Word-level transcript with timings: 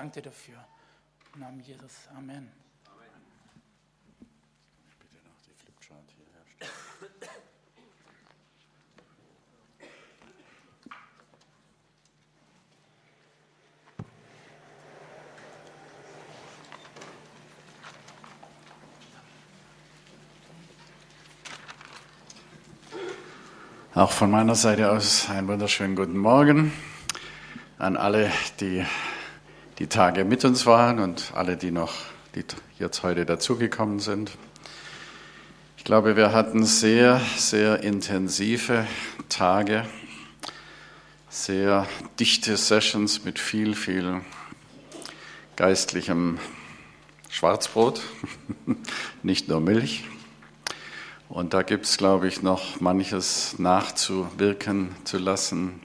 danke 0.00 0.22
dir 0.22 0.30
dafür. 0.30 0.56
Im 1.34 1.40
Namen 1.40 1.60
Jesus. 1.60 2.08
Amen. 2.16 2.50
Bitte 4.98 5.16
noch 5.26 5.38
die 5.44 5.52
Flipchart 5.52 6.10
hier 6.16 6.24
herstellen. 6.32 6.70
Auch 23.94 24.12
von 24.12 24.30
meiner 24.30 24.54
Seite 24.54 24.92
aus 24.92 25.28
einen 25.28 25.46
wunderschönen 25.46 25.94
guten 25.94 26.16
Morgen 26.16 26.72
an 27.76 27.98
alle, 27.98 28.32
die 28.60 28.86
die 29.80 29.86
Tage 29.86 30.26
mit 30.26 30.44
uns 30.44 30.66
waren 30.66 30.98
und 30.98 31.32
alle, 31.34 31.56
die 31.56 31.70
noch 31.70 31.94
die 32.34 32.44
jetzt 32.78 33.02
heute 33.02 33.24
dazugekommen 33.24 33.98
sind. 33.98 34.30
Ich 35.78 35.84
glaube, 35.84 36.16
wir 36.16 36.34
hatten 36.34 36.66
sehr, 36.66 37.18
sehr 37.38 37.82
intensive 37.82 38.86
Tage, 39.30 39.86
sehr 41.30 41.88
dichte 42.20 42.58
Sessions 42.58 43.24
mit 43.24 43.38
viel, 43.38 43.74
viel 43.74 44.20
geistlichem 45.56 46.38
Schwarzbrot, 47.30 48.02
nicht 49.22 49.48
nur 49.48 49.62
Milch. 49.62 50.04
Und 51.30 51.54
da 51.54 51.62
gibt 51.62 51.86
es, 51.86 51.96
glaube 51.96 52.28
ich, 52.28 52.42
noch 52.42 52.80
manches 52.80 53.58
nachzuwirken 53.58 54.94
zu 55.04 55.16
lassen. 55.16 55.80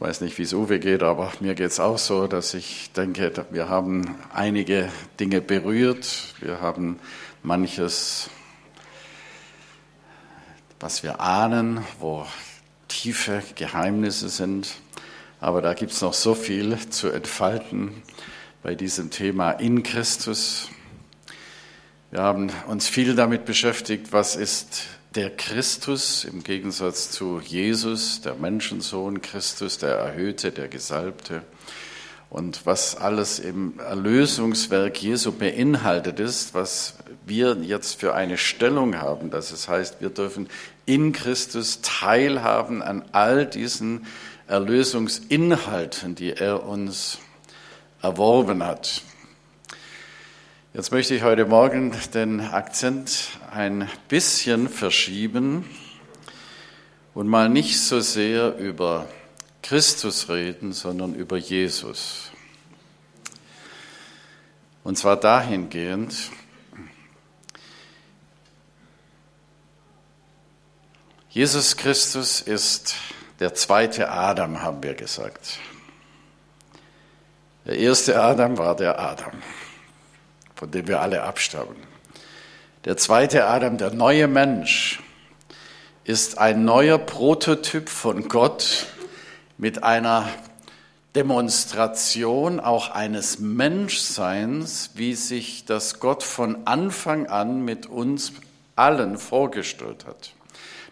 Ich 0.00 0.06
weiß 0.06 0.22
nicht, 0.22 0.38
wie 0.38 0.44
es 0.44 0.54
Uwe 0.54 0.78
geht, 0.78 1.02
aber 1.02 1.30
mir 1.40 1.54
geht 1.54 1.72
es 1.72 1.78
auch 1.78 1.98
so, 1.98 2.26
dass 2.26 2.54
ich 2.54 2.90
denke, 2.92 3.30
wir 3.50 3.68
haben 3.68 4.16
einige 4.32 4.90
Dinge 5.20 5.42
berührt. 5.42 6.34
Wir 6.40 6.62
haben 6.62 6.98
manches, 7.42 8.30
was 10.80 11.02
wir 11.02 11.20
ahnen, 11.20 11.84
wo 11.98 12.26
tiefe 12.88 13.42
Geheimnisse 13.56 14.30
sind. 14.30 14.76
Aber 15.38 15.60
da 15.60 15.74
gibt 15.74 15.92
es 15.92 16.00
noch 16.00 16.14
so 16.14 16.34
viel 16.34 16.78
zu 16.88 17.10
entfalten 17.10 18.02
bei 18.62 18.74
diesem 18.74 19.10
Thema 19.10 19.50
in 19.50 19.82
Christus. 19.82 20.70
Wir 22.10 22.22
haben 22.22 22.50
uns 22.68 22.88
viel 22.88 23.14
damit 23.14 23.44
beschäftigt, 23.44 24.14
was 24.14 24.34
ist 24.34 24.86
der 25.14 25.30
Christus 25.30 26.24
im 26.24 26.44
Gegensatz 26.44 27.10
zu 27.10 27.40
Jesus, 27.40 28.20
der 28.20 28.36
Menschensohn 28.36 29.20
Christus, 29.20 29.78
der 29.78 29.94
Erhöhte, 29.96 30.52
der 30.52 30.68
Gesalbte. 30.68 31.42
Und 32.28 32.64
was 32.64 32.94
alles 32.94 33.40
im 33.40 33.80
Erlösungswerk 33.80 35.02
Jesu 35.02 35.32
beinhaltet 35.32 36.20
ist, 36.20 36.54
was 36.54 36.94
wir 37.26 37.56
jetzt 37.62 37.98
für 37.98 38.14
eine 38.14 38.38
Stellung 38.38 38.98
haben, 38.98 39.30
dass 39.30 39.50
es 39.50 39.68
heißt, 39.68 40.00
wir 40.00 40.10
dürfen 40.10 40.48
in 40.86 41.12
Christus 41.12 41.80
teilhaben 41.82 42.80
an 42.80 43.04
all 43.10 43.46
diesen 43.46 44.06
Erlösungsinhalten, 44.46 46.14
die 46.14 46.34
er 46.34 46.64
uns 46.64 47.18
erworben 48.00 48.64
hat. 48.64 49.02
Jetzt 50.72 50.92
möchte 50.92 51.16
ich 51.16 51.24
heute 51.24 51.46
Morgen 51.46 51.92
den 52.14 52.40
Akzent 52.40 53.39
ein 53.50 53.88
bisschen 54.08 54.68
verschieben 54.68 55.64
und 57.14 57.28
mal 57.28 57.48
nicht 57.48 57.80
so 57.80 58.00
sehr 58.00 58.56
über 58.56 59.08
Christus 59.62 60.28
reden, 60.28 60.72
sondern 60.72 61.14
über 61.14 61.36
Jesus. 61.36 62.30
Und 64.84 64.96
zwar 64.96 65.16
dahingehend, 65.16 66.30
Jesus 71.28 71.76
Christus 71.76 72.40
ist 72.40 72.94
der 73.38 73.54
zweite 73.54 74.10
Adam, 74.10 74.62
haben 74.62 74.82
wir 74.82 74.94
gesagt. 74.94 75.58
Der 77.66 77.78
erste 77.78 78.20
Adam 78.20 78.58
war 78.58 78.74
der 78.74 78.98
Adam 78.98 79.34
von 80.60 80.70
dem 80.70 80.86
wir 80.88 81.00
alle 81.00 81.22
abstammen. 81.22 81.89
Der 82.86 82.96
zweite 82.96 83.44
Adam, 83.44 83.76
der 83.76 83.90
neue 83.90 84.26
Mensch, 84.26 85.02
ist 86.04 86.38
ein 86.38 86.64
neuer 86.64 86.96
Prototyp 86.96 87.90
von 87.90 88.26
Gott 88.26 88.86
mit 89.58 89.84
einer 89.84 90.26
Demonstration 91.14 92.58
auch 92.58 92.88
eines 92.88 93.38
Menschseins, 93.38 94.92
wie 94.94 95.12
sich 95.14 95.66
das 95.66 96.00
Gott 96.00 96.22
von 96.22 96.66
Anfang 96.66 97.26
an 97.26 97.66
mit 97.66 97.84
uns 97.84 98.32
allen 98.76 99.18
vorgestellt 99.18 100.06
hat. 100.06 100.32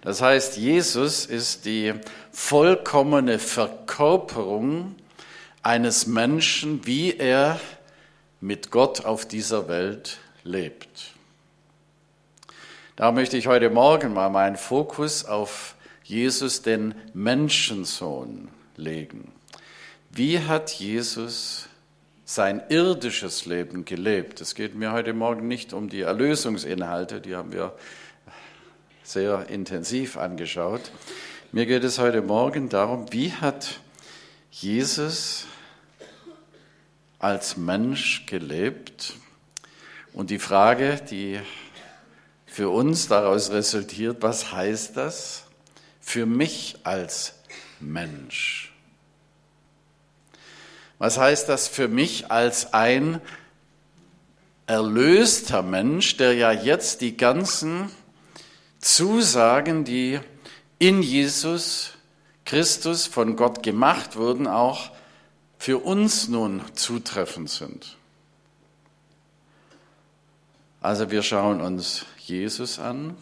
Das 0.02 0.20
heißt, 0.20 0.58
Jesus 0.58 1.24
ist 1.24 1.64
die 1.64 1.94
vollkommene 2.30 3.38
Verkörperung 3.38 4.94
eines 5.62 6.06
Menschen, 6.06 6.84
wie 6.84 7.16
er 7.16 7.58
mit 8.42 8.70
Gott 8.70 9.06
auf 9.06 9.24
dieser 9.24 9.68
Welt 9.68 10.18
lebt. 10.44 11.14
Da 12.98 13.12
möchte 13.12 13.36
ich 13.36 13.46
heute 13.46 13.70
Morgen 13.70 14.12
mal 14.12 14.28
meinen 14.28 14.56
Fokus 14.56 15.24
auf 15.24 15.76
Jesus, 16.02 16.62
den 16.62 16.96
Menschensohn, 17.14 18.48
legen. 18.74 19.30
Wie 20.10 20.40
hat 20.40 20.72
Jesus 20.72 21.68
sein 22.24 22.60
irdisches 22.70 23.46
Leben 23.46 23.84
gelebt? 23.84 24.40
Es 24.40 24.56
geht 24.56 24.74
mir 24.74 24.90
heute 24.90 25.12
Morgen 25.12 25.46
nicht 25.46 25.72
um 25.74 25.88
die 25.88 26.00
Erlösungsinhalte, 26.00 27.20
die 27.20 27.36
haben 27.36 27.52
wir 27.52 27.72
sehr 29.04 29.48
intensiv 29.48 30.16
angeschaut. 30.16 30.90
Mir 31.52 31.66
geht 31.66 31.84
es 31.84 32.00
heute 32.00 32.20
Morgen 32.20 32.68
darum, 32.68 33.12
wie 33.12 33.30
hat 33.32 33.78
Jesus 34.50 35.46
als 37.20 37.56
Mensch 37.56 38.26
gelebt. 38.26 39.14
Und 40.12 40.30
die 40.30 40.40
Frage, 40.40 41.00
die 41.08 41.38
für 42.58 42.70
uns 42.70 43.06
daraus 43.06 43.52
resultiert, 43.52 44.20
was 44.20 44.50
heißt 44.50 44.96
das 44.96 45.44
für 46.00 46.26
mich 46.26 46.74
als 46.82 47.34
Mensch? 47.78 48.74
Was 50.98 51.18
heißt 51.18 51.48
das 51.48 51.68
für 51.68 51.86
mich 51.86 52.32
als 52.32 52.74
ein 52.74 53.20
erlöster 54.66 55.62
Mensch, 55.62 56.16
der 56.16 56.34
ja 56.34 56.50
jetzt 56.50 57.00
die 57.00 57.16
ganzen 57.16 57.92
Zusagen, 58.80 59.84
die 59.84 60.18
in 60.80 61.00
Jesus 61.00 61.92
Christus 62.44 63.06
von 63.06 63.36
Gott 63.36 63.62
gemacht 63.62 64.16
wurden, 64.16 64.48
auch 64.48 64.90
für 65.58 65.78
uns 65.78 66.26
nun 66.26 66.62
zutreffend 66.74 67.50
sind. 67.50 67.96
Also 70.80 71.12
wir 71.12 71.22
schauen 71.22 71.60
uns 71.60 72.04
Jesus 72.28 72.78
an. 72.78 73.16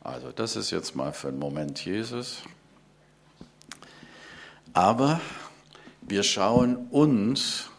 Also 0.00 0.32
das 0.32 0.56
ist 0.56 0.72
jetzt 0.72 0.96
mal 0.96 1.12
für 1.12 1.28
einen 1.28 1.38
Moment 1.38 1.84
Jesus. 1.84 2.42
Aber 4.72 5.20
wir 6.00 6.24
schauen 6.24 6.88
uns 6.88 7.70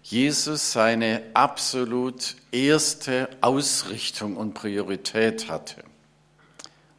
Jesus 0.05 0.71
seine 0.71 1.21
absolut 1.35 2.37
erste 2.53 3.29
Ausrichtung 3.41 4.37
und 4.37 4.55
Priorität 4.55 5.49
hatte. 5.51 5.83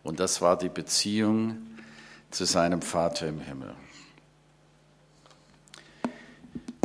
Und 0.03 0.19
das 0.19 0.41
war 0.41 0.57
die 0.57 0.67
Beziehung 0.67 1.55
zu 2.31 2.43
seinem 2.43 2.81
Vater 2.81 3.29
im 3.29 3.39
Himmel. 3.39 3.75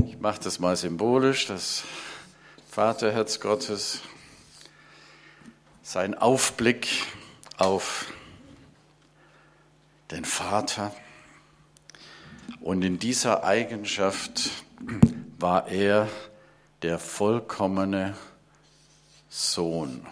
Ich 0.06 0.21
mache 0.21 0.41
das 0.41 0.61
mal 0.61 0.77
symbolisch, 0.77 1.47
das 1.47 1.82
Vaterherz 2.70 3.40
Gottes, 3.40 4.00
sein 5.82 6.14
Aufblick 6.17 6.87
auf 7.56 8.12
den 10.12 10.25
Vater. 10.25 10.94
Und 12.61 12.82
in 12.82 13.00
dieser 13.00 13.43
Eigenschaft 13.43 14.50
war 15.40 15.67
er 15.67 16.08
der 16.82 17.00
vollkommene 17.00 18.17
Sohn. 19.28 20.06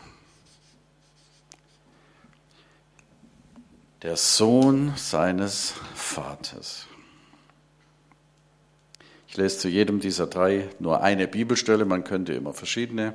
Der 4.03 4.17
Sohn 4.17 4.95
seines 4.97 5.75
Vaters. 5.95 6.88
Ich 9.29 9.37
lese 9.37 9.59
zu 9.59 9.69
jedem 9.69 10.01
dieser 10.01 10.27
drei 10.27 10.71
nur 10.79 11.03
eine 11.03 11.29
Bibelstelle, 11.29 11.85
man 11.85 12.03
könnte 12.03 12.33
immer 12.33 12.55
verschiedene 12.55 13.15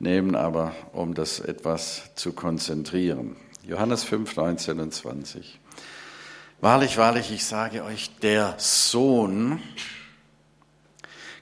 nehmen, 0.00 0.34
aber 0.34 0.74
um 0.92 1.14
das 1.14 1.38
etwas 1.38 2.10
zu 2.16 2.32
konzentrieren. 2.32 3.36
Johannes 3.62 4.02
5, 4.04 4.34
19 4.34 4.80
und 4.80 4.92
20. 4.92 5.60
Wahrlich, 6.60 6.98
wahrlich, 6.98 7.30
ich 7.30 7.44
sage 7.44 7.84
euch, 7.84 8.10
der 8.22 8.54
Sohn 8.58 9.60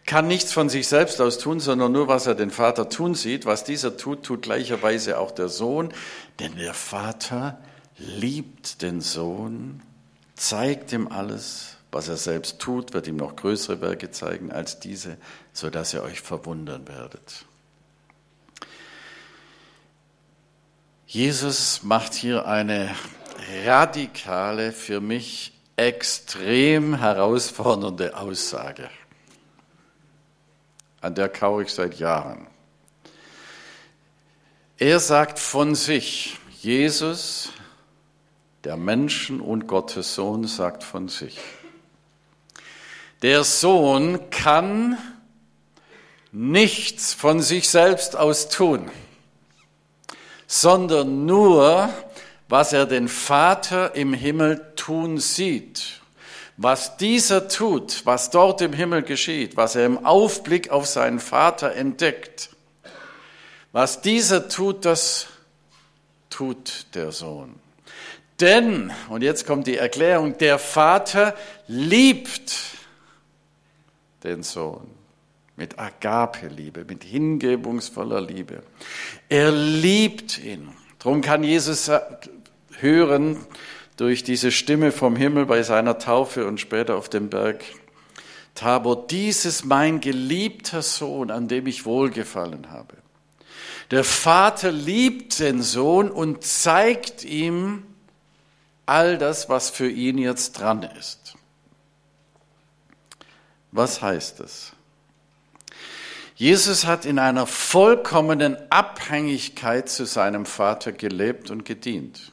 kann 0.05 0.27
nichts 0.27 0.53
von 0.53 0.69
sich 0.69 0.87
selbst 0.87 1.21
aus 1.23 1.39
tun, 1.39 1.61
sondern 1.61 1.93
nur, 1.93 2.07
was 2.07 2.27
er 2.27 2.35
den 2.35 2.51
Vater 2.51 2.91
tun 2.91 3.15
sieht. 3.15 3.47
Was 3.47 3.65
dieser 3.65 3.97
tut, 3.97 4.23
tut 4.23 4.43
gleicherweise 4.43 5.19
auch 5.19 5.31
der 5.31 5.49
Sohn, 5.49 5.95
denn 6.41 6.57
der 6.57 6.75
Vater 6.75 7.59
liebt 7.97 8.83
den 8.83 9.01
Sohn, 9.01 9.83
zeigt 10.35 10.93
ihm 10.93 11.09
alles, 11.09 11.74
was 11.95 12.09
er 12.09 12.17
selbst 12.17 12.59
tut, 12.59 12.93
wird 12.93 13.07
ihm 13.07 13.17
noch 13.17 13.37
größere 13.37 13.81
Werke 13.81 14.11
zeigen 14.11 14.51
als 14.51 14.81
diese, 14.81 15.17
so 15.53 15.71
dass 15.71 15.95
ihr 15.95 16.03
euch 16.03 16.21
verwundern 16.21 16.89
werdet. 16.89 17.45
Jesus 21.07 21.85
macht 21.85 22.15
hier 22.15 22.49
eine 22.49 22.93
radikale, 23.65 24.73
für 24.73 25.01
mich 25.01 25.53
extrem 25.77 26.99
herausfordernde 26.99 28.17
Aussage. 28.17 28.91
An 31.01 31.15
der 31.15 31.29
kaue 31.29 31.63
ich 31.63 31.73
seit 31.73 32.01
Jahren. 32.01 32.49
Er 34.79 34.99
sagt 34.99 35.39
von 35.39 35.77
sich, 35.77 36.39
Jesus, 36.61 37.53
der 38.65 38.77
Menschen 38.77 39.41
und 39.41 39.69
Gottes 39.69 40.17
Sohn, 40.17 40.49
sagt 40.49 40.83
von 40.83 41.09
sich, 41.09 41.39
der 43.25 43.43
Sohn 43.43 44.29
kann 44.29 44.99
nichts 46.31 47.15
von 47.15 47.41
sich 47.41 47.71
selbst 47.71 48.17
aus 48.17 48.51
tun, 48.51 48.91
sondern 50.47 51.25
nur, 51.25 51.89
was 52.51 52.75
er 52.75 52.85
den 52.85 53.09
Vater 53.09 53.95
im 53.95 54.13
Himmel 54.13 54.75
tun 54.77 55.17
sieht. 55.17 56.03
Was 56.59 56.99
dieser 56.99 57.49
tut, 57.49 58.03
was 58.05 58.29
dort 58.29 58.61
im 58.61 58.75
Himmel 58.75 59.01
geschieht, 59.01 59.57
was 59.57 59.75
er 59.75 59.87
im 59.87 60.05
Aufblick 60.05 60.69
auf 60.69 60.85
seinen 60.85 61.19
Vater 61.19 61.73
entdeckt, 61.73 62.51
was 63.73 64.03
dieser 64.03 64.51
tut, 64.51 64.85
das 64.85 65.29
tut 66.29 66.89
der 66.93 67.11
Sohn. 67.11 67.55
Denn, 68.41 68.93
und 69.09 69.23
jetzt 69.23 69.47
kommt 69.47 69.67
die 69.67 69.79
Erklärung, 69.79 70.37
der 70.37 70.59
Vater 70.59 71.35
liebt 71.67 72.53
den 74.25 74.43
Sohn. 74.43 74.87
Mit 75.57 75.79
Agape-Liebe, 75.79 76.85
mit 76.85 77.05
hingebungsvoller 77.05 78.21
Liebe. 78.21 78.65
Er 79.29 79.53
liebt 79.53 80.43
ihn. 80.43 80.69
Darum 80.99 81.21
kann 81.21 81.45
Jesus 81.45 81.91
hören 82.79 83.37
durch 83.97 84.25
diese 84.25 84.51
Stimme 84.51 84.91
vom 84.91 85.15
Himmel 85.15 85.47
bei 85.47 85.63
seiner 85.63 85.99
Taufe 85.99 86.47
und 86.47 86.61
später 86.61 86.97
auf 86.97 87.09
dem 87.09 87.29
Berg. 87.29 87.63
Tabor, 88.55 89.07
dies 89.07 89.45
ist 89.45 89.65
mein 89.65 90.01
geliebter 90.01 90.83
Sohn, 90.83 91.31
an 91.31 91.47
dem 91.47 91.67
ich 91.67 91.85
wohlgefallen 91.85 92.71
habe. 92.71 92.97
Der 93.91 94.05
Vater 94.05 94.73
liebt 94.73 95.39
den 95.39 95.63
Sohn 95.63 96.11
und 96.11 96.43
zeigt 96.43 97.25
ihm 97.25 97.85
all 98.87 99.19
das, 99.19 99.49
was 99.49 99.71
für 99.71 99.89
ihn 99.89 100.19
jetzt 100.19 100.59
dran 100.59 100.83
ist. 100.99 101.37
Was 103.75 104.01
heißt 104.01 104.39
es? 104.39 104.73
Jesus 106.37 106.87
hat 106.87 107.05
in 107.05 107.19
einer 107.19 107.45
vollkommenen 107.45 108.57
Abhängigkeit 108.71 109.89
zu 109.89 110.07
seinem 110.07 110.47
Vater 110.47 110.93
gelebt 110.93 111.51
und 111.51 111.65
gedient. 111.65 112.31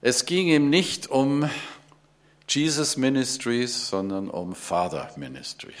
Es 0.00 0.24
ging 0.24 0.48
ihm 0.48 0.70
nicht 0.70 1.08
um 1.08 1.50
Jesus 2.48 2.96
Ministries, 2.96 3.88
sondern 3.90 4.30
um 4.30 4.54
Father 4.54 5.12
Ministry. 5.16 5.74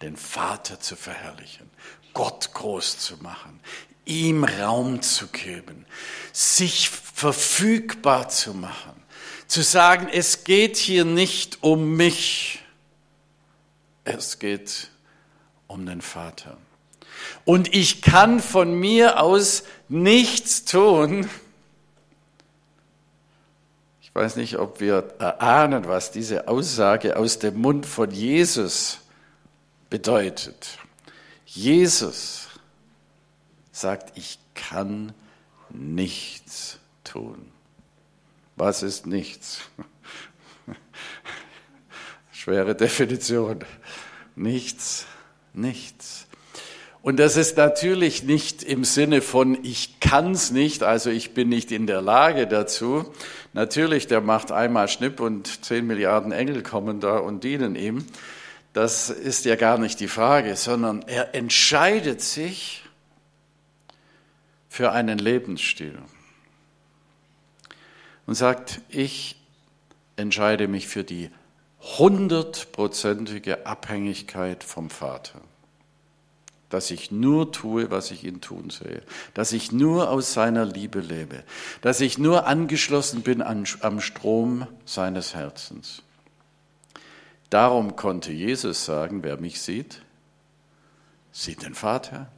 Den 0.00 0.16
Vater 0.16 0.80
zu 0.80 0.96
verherrlichen, 0.96 1.68
Gott 2.14 2.54
groß 2.54 3.00
zu 3.00 3.18
machen, 3.18 3.60
ihm 4.06 4.44
Raum 4.44 5.02
zu 5.02 5.26
geben, 5.26 5.84
sich 6.32 6.88
verfügbar 6.88 8.30
zu 8.30 8.54
machen 8.54 9.03
zu 9.46 9.62
sagen, 9.62 10.08
es 10.12 10.44
geht 10.44 10.76
hier 10.76 11.04
nicht 11.04 11.62
um 11.62 11.96
mich, 11.96 12.60
es 14.04 14.38
geht 14.38 14.90
um 15.66 15.86
den 15.86 16.00
Vater. 16.00 16.56
Und 17.44 17.74
ich 17.74 18.02
kann 18.02 18.40
von 18.40 18.78
mir 18.78 19.20
aus 19.20 19.64
nichts 19.88 20.64
tun. 20.64 21.28
Ich 24.02 24.14
weiß 24.14 24.36
nicht, 24.36 24.58
ob 24.58 24.80
wir 24.80 25.14
erahnen, 25.18 25.86
was 25.86 26.10
diese 26.10 26.48
Aussage 26.48 27.16
aus 27.16 27.38
dem 27.38 27.60
Mund 27.60 27.86
von 27.86 28.10
Jesus 28.10 28.98
bedeutet. 29.90 30.78
Jesus 31.46 32.48
sagt, 33.72 34.16
ich 34.16 34.38
kann 34.54 35.12
nichts 35.70 36.78
tun. 37.02 37.53
Was 38.56 38.82
ist 38.82 39.06
nichts? 39.06 39.62
Schwere 42.32 42.74
Definition. 42.74 43.60
Nichts, 44.36 45.06
nichts. 45.52 46.26
Und 47.02 47.18
das 47.18 47.36
ist 47.36 47.56
natürlich 47.56 48.22
nicht 48.22 48.62
im 48.62 48.84
Sinne 48.84 49.20
von, 49.20 49.62
ich 49.62 50.00
kann's 50.00 50.50
nicht, 50.50 50.82
also 50.82 51.10
ich 51.10 51.34
bin 51.34 51.50
nicht 51.50 51.70
in 51.70 51.86
der 51.86 52.00
Lage 52.00 52.46
dazu. 52.46 53.12
Natürlich, 53.52 54.06
der 54.06 54.20
macht 54.20 54.52
einmal 54.52 54.88
Schnipp 54.88 55.20
und 55.20 55.64
zehn 55.64 55.86
Milliarden 55.86 56.32
Engel 56.32 56.62
kommen 56.62 57.00
da 57.00 57.18
und 57.18 57.44
dienen 57.44 57.76
ihm. 57.76 58.06
Das 58.72 59.10
ist 59.10 59.44
ja 59.44 59.56
gar 59.56 59.78
nicht 59.78 60.00
die 60.00 60.08
Frage, 60.08 60.56
sondern 60.56 61.02
er 61.02 61.34
entscheidet 61.34 62.22
sich 62.22 62.82
für 64.68 64.90
einen 64.92 65.18
Lebensstil 65.18 65.98
und 68.26 68.34
sagt, 68.34 68.80
ich 68.88 69.36
entscheide 70.16 70.68
mich 70.68 70.88
für 70.88 71.04
die 71.04 71.30
hundertprozentige 71.98 73.66
Abhängigkeit 73.66 74.64
vom 74.64 74.90
Vater. 74.90 75.40
dass 76.74 76.90
ich 76.90 77.12
nur 77.12 77.52
tue, 77.52 77.92
was 77.92 78.10
ich 78.10 78.24
ihn 78.24 78.40
tun 78.40 78.68
sehe, 78.68 79.02
dass 79.32 79.52
ich 79.52 79.70
nur 79.70 80.10
aus 80.10 80.32
seiner 80.32 80.64
Liebe 80.64 80.98
lebe, 80.98 81.44
dass 81.82 82.00
ich 82.00 82.18
nur 82.18 82.48
angeschlossen 82.48 83.22
bin 83.22 83.42
an, 83.42 83.64
am 83.80 84.00
Strom 84.00 84.66
seines 84.84 85.36
Herzens. 85.36 86.02
Darum 87.48 87.94
konnte 87.94 88.32
Jesus 88.32 88.84
sagen, 88.84 89.22
wer 89.22 89.36
mich 89.36 89.60
sieht, 89.60 90.02
sieht 91.30 91.62
den 91.62 91.74
Vater. 91.74 92.28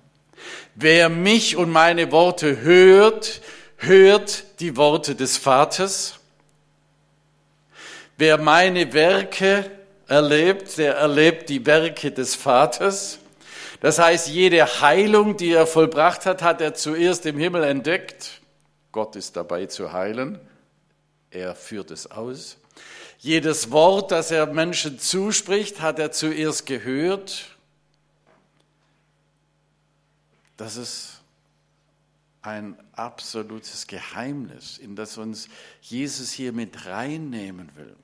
Wer 0.74 1.08
mich 1.08 1.56
und 1.56 1.72
meine 1.72 2.12
Worte 2.12 2.60
hört, 2.60 3.40
hört 3.76 4.60
die 4.60 4.76
Worte 4.76 5.14
des 5.14 5.36
Vaters. 5.36 6.18
Wer 8.16 8.38
meine 8.38 8.92
Werke 8.92 9.70
erlebt, 10.08 10.78
der 10.78 10.96
erlebt 10.96 11.48
die 11.48 11.64
Werke 11.66 12.10
des 12.10 12.34
Vaters. 12.34 13.18
Das 13.80 13.98
heißt, 13.98 14.28
jede 14.28 14.80
Heilung, 14.80 15.36
die 15.36 15.52
er 15.52 15.66
vollbracht 15.66 16.24
hat, 16.24 16.42
hat 16.42 16.60
er 16.60 16.74
zuerst 16.74 17.26
im 17.26 17.38
Himmel 17.38 17.64
entdeckt. 17.64 18.40
Gott 18.92 19.16
ist 19.16 19.36
dabei 19.36 19.66
zu 19.66 19.92
heilen. 19.92 20.40
Er 21.30 21.54
führt 21.54 21.90
es 21.90 22.10
aus. 22.10 22.56
Jedes 23.18 23.70
Wort, 23.70 24.12
das 24.12 24.30
er 24.30 24.46
Menschen 24.46 24.98
zuspricht, 24.98 25.80
hat 25.80 25.98
er 25.98 26.12
zuerst 26.12 26.64
gehört. 26.64 27.46
Das 30.56 30.76
ist 30.76 31.15
ein 32.46 32.76
absolutes 32.92 33.86
Geheimnis, 33.86 34.78
in 34.78 34.96
das 34.96 35.18
uns 35.18 35.48
Jesus 35.80 36.30
hier 36.32 36.52
mit 36.52 36.86
reinnehmen 36.86 37.70
will. 37.76 37.96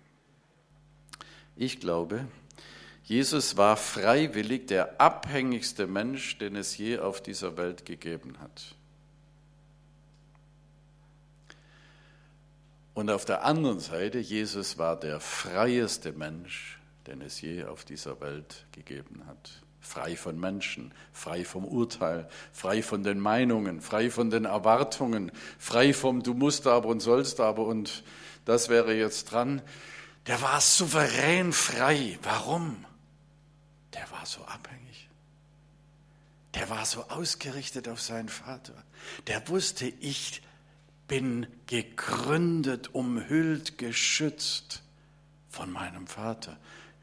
Ich 1.56 1.80
glaube, 1.80 2.26
Jesus 3.04 3.56
war 3.56 3.76
freiwillig 3.76 4.66
der 4.66 5.00
abhängigste 5.00 5.86
Mensch, 5.86 6.38
den 6.38 6.56
es 6.56 6.76
je 6.76 6.98
auf 6.98 7.22
dieser 7.22 7.56
Welt 7.56 7.84
gegeben 7.84 8.38
hat. 8.40 8.74
Und 12.94 13.10
auf 13.10 13.24
der 13.24 13.44
anderen 13.44 13.80
Seite, 13.80 14.18
Jesus 14.18 14.76
war 14.78 14.98
der 14.98 15.18
freieste 15.20 16.12
Mensch, 16.12 16.78
den 17.06 17.22
es 17.22 17.40
je 17.40 17.64
auf 17.64 17.84
dieser 17.84 18.20
Welt 18.20 18.66
gegeben 18.72 19.26
hat. 19.26 19.61
Frei 19.82 20.16
von 20.16 20.38
Menschen, 20.38 20.94
frei 21.12 21.44
vom 21.44 21.64
Urteil, 21.64 22.28
frei 22.52 22.82
von 22.82 23.02
den 23.02 23.18
Meinungen, 23.18 23.80
frei 23.80 24.10
von 24.10 24.30
den 24.30 24.44
Erwartungen, 24.44 25.32
frei 25.58 25.92
vom 25.92 26.22
Du 26.22 26.34
musst 26.34 26.66
aber 26.66 26.88
und 26.88 27.00
sollst 27.00 27.40
aber 27.40 27.66
und 27.66 28.04
das 28.44 28.68
wäre 28.68 28.94
jetzt 28.94 29.32
dran. 29.32 29.60
Der 30.26 30.40
war 30.40 30.60
souverän 30.60 31.52
frei. 31.52 32.18
Warum? 32.22 32.84
Der 33.92 34.08
war 34.12 34.24
so 34.24 34.44
abhängig. 34.44 35.08
Der 36.54 36.70
war 36.70 36.84
so 36.84 37.04
ausgerichtet 37.08 37.88
auf 37.88 38.00
seinen 38.00 38.28
Vater. 38.28 38.74
Der 39.26 39.48
wusste, 39.48 39.86
ich 39.86 40.42
bin 41.08 41.46
gegründet, 41.66 42.94
umhüllt, 42.94 43.78
geschützt 43.78 44.82
von 45.48 45.70
meinem 45.70 46.06
Vater. 46.06 46.56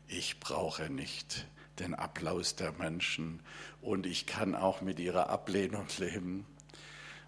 Ich 0.07 0.39
brauche 0.39 0.89
nicht 0.89 1.45
den 1.79 1.95
Applaus 1.95 2.55
der 2.55 2.71
Menschen 2.73 3.39
und 3.81 4.05
ich 4.05 4.25
kann 4.25 4.55
auch 4.55 4.81
mit 4.81 4.99
ihrer 4.99 5.29
Ablehnung 5.29 5.87
leben. 5.97 6.45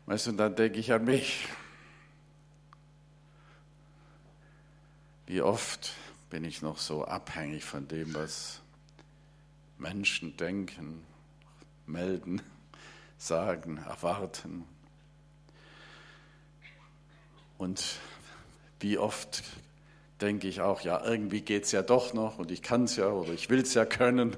Weißt 0.05 0.27
du, 0.27 0.31
dann 0.33 0.55
denke 0.55 0.79
ich 0.79 0.91
an 0.91 1.05
mich. 1.05 1.47
Wie 5.25 5.41
oft 5.41 5.93
bin 6.29 6.43
ich 6.43 6.61
noch 6.61 6.77
so 6.77 7.05
abhängig 7.05 7.63
von 7.63 7.87
dem, 7.87 8.13
was 8.13 8.61
Menschen 9.77 10.35
denken, 10.37 11.03
melden, 11.85 12.41
sagen, 13.17 13.77
erwarten. 13.77 14.65
Und 17.57 17.99
wie 18.79 18.97
oft 18.97 19.43
denke 20.21 20.47
ich 20.47 20.61
auch, 20.61 20.81
ja, 20.81 21.03
irgendwie 21.03 21.41
geht 21.41 21.63
es 21.63 21.71
ja 21.71 21.81
doch 21.81 22.13
noch 22.13 22.39
und 22.39 22.51
ich 22.51 22.61
kann 22.61 22.85
es 22.85 22.95
ja 22.95 23.09
oder 23.09 23.33
ich 23.33 23.49
will 23.49 23.61
es 23.61 23.73
ja 23.73 23.85
können. 23.85 24.31
Du, 24.31 24.37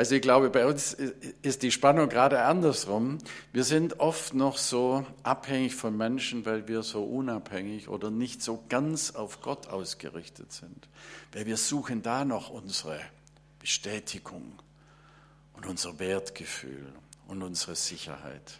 ich 0.00 0.22
glaube, 0.22 0.50
bei 0.50 0.66
uns 0.66 0.96
ist 1.42 1.62
die 1.62 1.70
Spannung 1.70 2.08
gerade 2.08 2.42
andersrum. 2.42 3.18
Wir 3.52 3.62
sind 3.62 4.00
oft 4.00 4.34
noch 4.34 4.58
so 4.58 5.06
abhängig 5.22 5.76
von 5.76 5.96
Menschen, 5.96 6.44
weil 6.46 6.66
wir 6.66 6.82
so 6.82 7.04
unabhängig 7.04 7.88
oder 7.88 8.10
nicht 8.10 8.42
so 8.42 8.64
ganz 8.68 9.12
auf 9.12 9.40
Gott 9.40 9.68
ausgerichtet 9.68 10.52
sind. 10.52 10.88
Weil 11.32 11.46
wir 11.46 11.56
suchen 11.56 12.02
da 12.02 12.24
noch 12.24 12.50
unsere 12.50 12.98
Bestätigung 13.60 14.52
und 15.52 15.64
unser 15.66 16.00
Wertgefühl 16.00 16.92
und 17.28 17.42
unsere 17.42 17.76
Sicherheit 17.76 18.58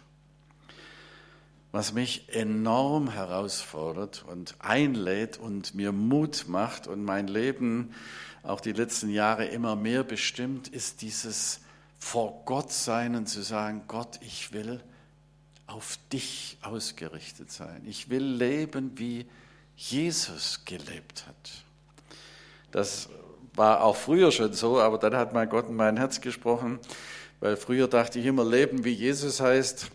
was 1.75 1.91
mich 1.91 2.33
enorm 2.33 3.09
herausfordert 3.09 4.23
und 4.29 4.55
einlädt 4.59 5.37
und 5.37 5.75
mir 5.75 5.91
Mut 5.91 6.45
macht 6.47 6.87
und 6.87 7.03
mein 7.03 7.27
Leben 7.27 7.93
auch 8.43 8.61
die 8.61 8.71
letzten 8.71 9.09
Jahre 9.09 9.47
immer 9.47 9.75
mehr 9.75 10.05
bestimmt, 10.05 10.69
ist 10.69 11.01
dieses 11.01 11.59
vor 11.99 12.43
Gott 12.45 12.71
sein 12.71 13.17
und 13.17 13.27
zu 13.27 13.41
sagen, 13.41 13.81
Gott, 13.89 14.19
ich 14.21 14.53
will 14.53 14.79
auf 15.67 15.99
dich 16.13 16.57
ausgerichtet 16.61 17.51
sein. 17.51 17.81
Ich 17.85 18.09
will 18.09 18.23
leben, 18.23 18.97
wie 18.97 19.25
Jesus 19.75 20.63
gelebt 20.63 21.27
hat. 21.27 21.65
Das 22.71 23.09
war 23.53 23.83
auch 23.83 23.97
früher 23.97 24.31
schon 24.31 24.53
so, 24.53 24.79
aber 24.79 24.97
dann 24.97 25.17
hat 25.17 25.33
mein 25.33 25.49
Gott 25.49 25.67
in 25.67 25.75
mein 25.75 25.97
Herz 25.97 26.21
gesprochen, 26.21 26.79
weil 27.41 27.57
früher 27.57 27.89
dachte 27.89 28.17
ich 28.17 28.25
immer, 28.27 28.45
leben 28.45 28.85
wie 28.85 28.93
Jesus 28.93 29.41
heißt, 29.41 29.91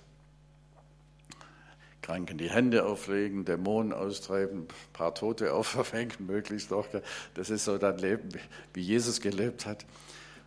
Kranken 2.10 2.38
die 2.38 2.50
Hände 2.50 2.86
auflegen, 2.86 3.44
Dämonen 3.44 3.92
austreiben, 3.92 4.62
ein 4.62 4.92
paar 4.92 5.14
Tote 5.14 5.54
auferwecken, 5.54 6.26
möglichst 6.26 6.72
doch. 6.72 6.88
Das 7.34 7.50
ist 7.50 7.64
so 7.64 7.78
das 7.78 8.00
Leben, 8.00 8.30
wie 8.74 8.80
Jesus 8.80 9.20
gelebt 9.20 9.64
hat. 9.64 9.86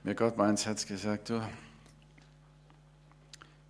Mir 0.04 0.14
Gott 0.14 0.36
mal 0.36 0.50
ins 0.50 0.66
Herz 0.66 0.86
gesagt, 0.86 1.30
du, 1.30 1.42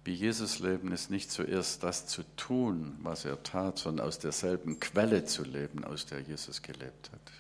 wie 0.06 0.14
Jesus 0.14 0.58
leben 0.58 0.92
ist 0.92 1.12
nicht 1.12 1.30
zuerst 1.30 1.84
das 1.84 2.08
zu 2.08 2.24
tun, 2.36 2.98
was 3.04 3.26
er 3.26 3.44
tat, 3.44 3.78
sondern 3.78 4.08
aus 4.08 4.18
derselben 4.18 4.80
Quelle 4.80 5.26
zu 5.26 5.44
leben, 5.44 5.84
aus 5.84 6.08
der 6.08 6.22
Jesus 6.22 6.64
gelebt 6.64 7.12
hat. 7.12 7.32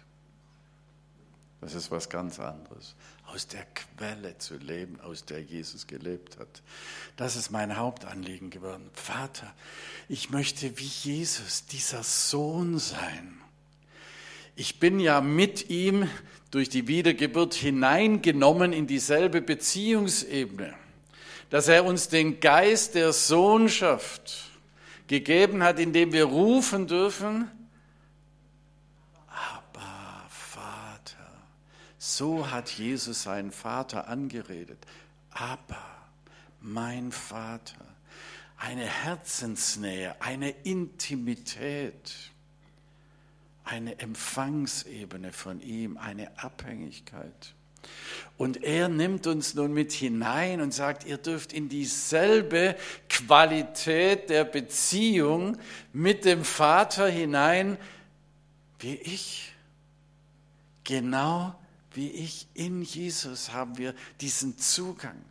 Das 1.61 1.73
ist 1.73 1.89
was 1.89 2.09
ganz 2.09 2.39
anderes. 2.39 2.93
Aus 3.25 3.47
der 3.47 3.65
Quelle 3.73 4.37
zu 4.37 4.57
leben, 4.57 4.99
aus 4.99 5.25
der 5.25 5.41
Jesus 5.41 5.87
gelebt 5.87 6.37
hat. 6.39 6.61
Das 7.15 7.35
ist 7.35 7.49
mein 7.49 7.77
Hauptanliegen 7.77 8.49
geworden. 8.49 8.89
Vater, 8.93 9.53
ich 10.07 10.29
möchte 10.29 10.77
wie 10.77 10.83
Jesus, 10.83 11.65
dieser 11.65 12.03
Sohn 12.03 12.77
sein. 12.77 13.41
Ich 14.55 14.79
bin 14.79 14.99
ja 14.99 15.21
mit 15.21 15.69
ihm 15.69 16.07
durch 16.51 16.69
die 16.69 16.87
Wiedergeburt 16.87 17.55
hineingenommen 17.55 18.71
in 18.73 18.85
dieselbe 18.85 19.41
Beziehungsebene, 19.41 20.75
dass 21.49 21.67
er 21.67 21.85
uns 21.85 22.09
den 22.09 22.39
Geist 22.39 22.93
der 22.93 23.13
Sohnschaft 23.13 24.51
gegeben 25.07 25.63
hat, 25.63 25.79
indem 25.79 26.13
wir 26.13 26.25
rufen 26.25 26.87
dürfen, 26.87 27.49
So 32.05 32.51
hat 32.51 32.69
Jesus 32.69 33.23
seinen 33.23 33.53
Vater 33.53 34.09
angeredet. 34.09 34.77
Aber 35.31 35.81
mein 36.59 37.13
Vater, 37.13 37.79
eine 38.57 38.83
Herzensnähe, 38.83 40.21
eine 40.21 40.49
Intimität, 40.49 42.13
eine 43.63 43.99
Empfangsebene 43.99 45.31
von 45.31 45.61
ihm, 45.61 45.95
eine 45.95 46.37
Abhängigkeit. 46.43 47.53
Und 48.37 48.63
er 48.63 48.89
nimmt 48.89 49.25
uns 49.25 49.53
nun 49.53 49.71
mit 49.71 49.93
hinein 49.93 50.59
und 50.59 50.73
sagt, 50.73 51.05
ihr 51.05 51.17
dürft 51.17 51.53
in 51.53 51.69
dieselbe 51.69 52.75
Qualität 53.07 54.29
der 54.29 54.43
Beziehung 54.43 55.57
mit 55.93 56.25
dem 56.25 56.43
Vater 56.43 57.07
hinein 57.07 57.77
wie 58.79 58.95
ich. 58.95 59.53
Genau 60.83 61.55
wie 61.95 62.09
ich 62.09 62.47
in 62.53 62.81
Jesus 62.81 63.51
haben 63.51 63.77
wir 63.77 63.93
diesen 64.21 64.57
Zugang. 64.57 65.21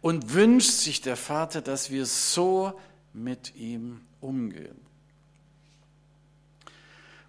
Und 0.00 0.32
wünscht 0.32 0.70
sich 0.70 1.00
der 1.00 1.16
Vater, 1.16 1.60
dass 1.60 1.90
wir 1.90 2.06
so 2.06 2.78
mit 3.12 3.54
ihm 3.54 4.00
umgehen. 4.20 4.80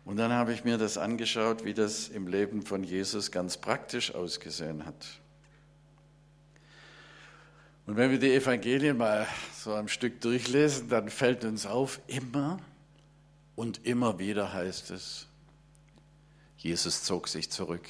Und 0.06 0.18
dann 0.18 0.32
habe 0.32 0.54
ich 0.54 0.63
mir 0.63 0.78
das 0.78 0.98
angeschaut, 0.98 1.63
wie 1.63 1.74
das 1.74 2.08
im 2.08 2.28
Leben 2.28 2.63
von 2.63 2.84
Jesus 2.84 3.32
ganz 3.32 3.58
praktisch 3.58 4.13
ausgesehen 4.16 4.86
hat. 4.86 5.06
Und 7.86 7.98
wenn 7.98 8.12
wir 8.12 8.20
die 8.20 8.34
Evangelien 8.34 8.98
mal 8.98 9.28
so 9.58 9.75
am 9.75 9.88
Stück 9.88 10.22
durchlesen, 10.22 10.90
dann 10.90 11.10
fällt 11.10 11.44
uns 11.44 11.66
auf, 11.66 12.00
immer 12.08 12.58
und 13.56 13.86
immer 13.86 14.18
wieder 14.18 14.54
heißt 14.54 14.92
es, 14.92 15.28
Jesus 16.58 17.04
zog 17.04 17.28
sich 17.28 17.50
zurück. 17.50 17.84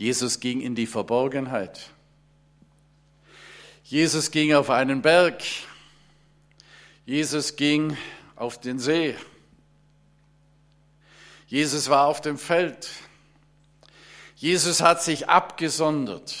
Jesus 0.00 0.40
ging 0.40 0.62
in 0.62 0.74
die 0.74 0.86
Verborgenheit. 0.86 1.90
Jesus 3.84 4.30
ging 4.30 4.54
auf 4.54 4.70
einen 4.70 5.02
Berg. 5.02 5.42
Jesus 7.04 7.54
ging 7.54 7.98
auf 8.34 8.58
den 8.58 8.78
See. 8.78 9.14
Jesus 11.48 11.90
war 11.90 12.06
auf 12.06 12.22
dem 12.22 12.38
Feld. 12.38 12.88
Jesus 14.36 14.80
hat 14.80 15.02
sich 15.02 15.28
abgesondert. 15.28 16.34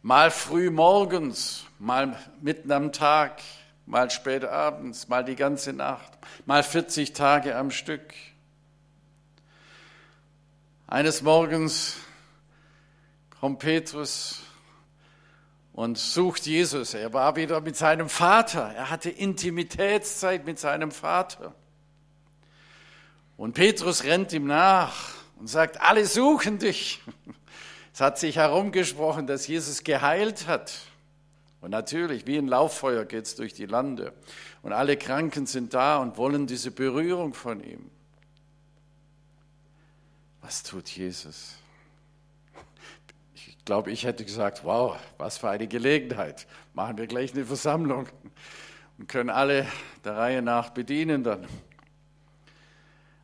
Mal 0.00 0.30
früh 0.30 0.70
morgens, 0.70 1.64
mal 1.80 2.16
mitten 2.40 2.70
am 2.70 2.92
Tag, 2.92 3.42
mal 3.86 4.08
spät 4.08 4.44
abends, 4.44 5.08
mal 5.08 5.24
die 5.24 5.34
ganze 5.34 5.72
Nacht, 5.72 6.12
mal 6.46 6.62
40 6.62 7.12
Tage 7.12 7.56
am 7.56 7.72
Stück. 7.72 8.14
Eines 10.86 11.22
Morgens 11.22 11.96
kommt 13.40 13.60
Petrus 13.60 14.42
und 15.72 15.96
sucht 15.96 16.46
Jesus. 16.46 16.92
Er 16.92 17.14
war 17.14 17.36
wieder 17.36 17.62
mit 17.62 17.74
seinem 17.74 18.10
Vater. 18.10 18.70
Er 18.74 18.90
hatte 18.90 19.08
Intimitätszeit 19.08 20.44
mit 20.44 20.58
seinem 20.58 20.90
Vater. 20.90 21.54
Und 23.38 23.54
Petrus 23.54 24.04
rennt 24.04 24.34
ihm 24.34 24.46
nach 24.46 25.14
und 25.38 25.46
sagt, 25.48 25.80
alle 25.80 26.06
suchen 26.06 26.58
dich. 26.58 27.00
Es 27.92 28.00
hat 28.00 28.20
sich 28.20 28.36
herumgesprochen, 28.36 29.26
dass 29.26 29.48
Jesus 29.48 29.82
geheilt 29.82 30.46
hat. 30.46 30.72
Und 31.60 31.70
natürlich, 31.70 32.24
wie 32.24 32.38
ein 32.38 32.46
Lauffeuer 32.46 33.04
geht 33.04 33.26
es 33.26 33.34
durch 33.34 33.52
die 33.52 33.66
Lande. 33.66 34.14
Und 34.62 34.72
alle 34.72 34.96
Kranken 34.96 35.44
sind 35.44 35.74
da 35.74 35.98
und 35.98 36.16
wollen 36.16 36.46
diese 36.46 36.70
Berührung 36.70 37.34
von 37.34 37.62
ihm. 37.62 37.90
Was 40.40 40.62
tut 40.62 40.88
Jesus? 40.88 41.59
Ich 43.60 43.66
glaube, 43.66 43.90
ich 43.90 44.04
hätte 44.04 44.24
gesagt, 44.24 44.64
wow, 44.64 44.98
was 45.18 45.36
für 45.36 45.50
eine 45.50 45.68
Gelegenheit. 45.68 46.46
Machen 46.72 46.96
wir 46.96 47.06
gleich 47.06 47.34
eine 47.34 47.44
Versammlung 47.44 48.08
und 48.96 49.06
können 49.06 49.28
alle 49.28 49.66
der 50.02 50.16
Reihe 50.16 50.40
nach 50.40 50.70
bedienen 50.70 51.22
dann. 51.22 51.46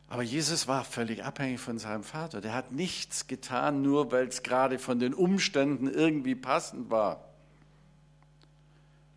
Aber 0.07 0.21
Jesus 0.21 0.67
war 0.67 0.85
völlig 0.85 1.23
abhängig 1.23 1.59
von 1.59 1.79
seinem 1.79 2.03
Vater. 2.03 2.39
Der 2.39 2.53
hat 2.53 2.71
nichts 2.71 3.25
getan, 3.25 3.81
nur 3.81 4.11
weil 4.11 4.27
es 4.27 4.43
gerade 4.43 4.77
von 4.77 4.99
den 4.99 5.15
Umständen 5.15 5.91
irgendwie 5.91 6.35
passend 6.35 6.91
war. 6.91 7.25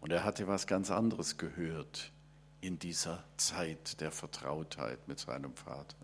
Und 0.01 0.11
er 0.11 0.25
hatte 0.25 0.49
was 0.49 0.67
ganz 0.67 0.91
anderes 0.91 1.37
gehört 1.37 2.13
in 2.63 2.79
dieser 2.79 3.23
Zeit 3.37 4.01
der 4.01 4.11
Vertrautheit 4.11 5.07
mit 5.07 5.19
seinem 5.19 5.55
Vater. 5.55 5.99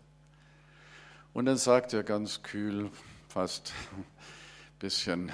Und 1.33 1.45
dann 1.45 1.57
sagt 1.57 1.91
er 1.93 2.03
ganz 2.03 2.43
kühl, 2.43 2.91
fast 3.29 3.73
bisschen, 4.79 5.31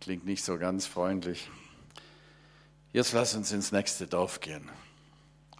klingt 0.00 0.24
nicht 0.24 0.44
so 0.44 0.58
ganz 0.58 0.86
freundlich, 0.86 1.50
jetzt 2.92 3.12
lass 3.12 3.34
uns 3.34 3.52
ins 3.52 3.72
nächste 3.72 4.06
Dorf 4.06 4.40
gehen. 4.40 4.70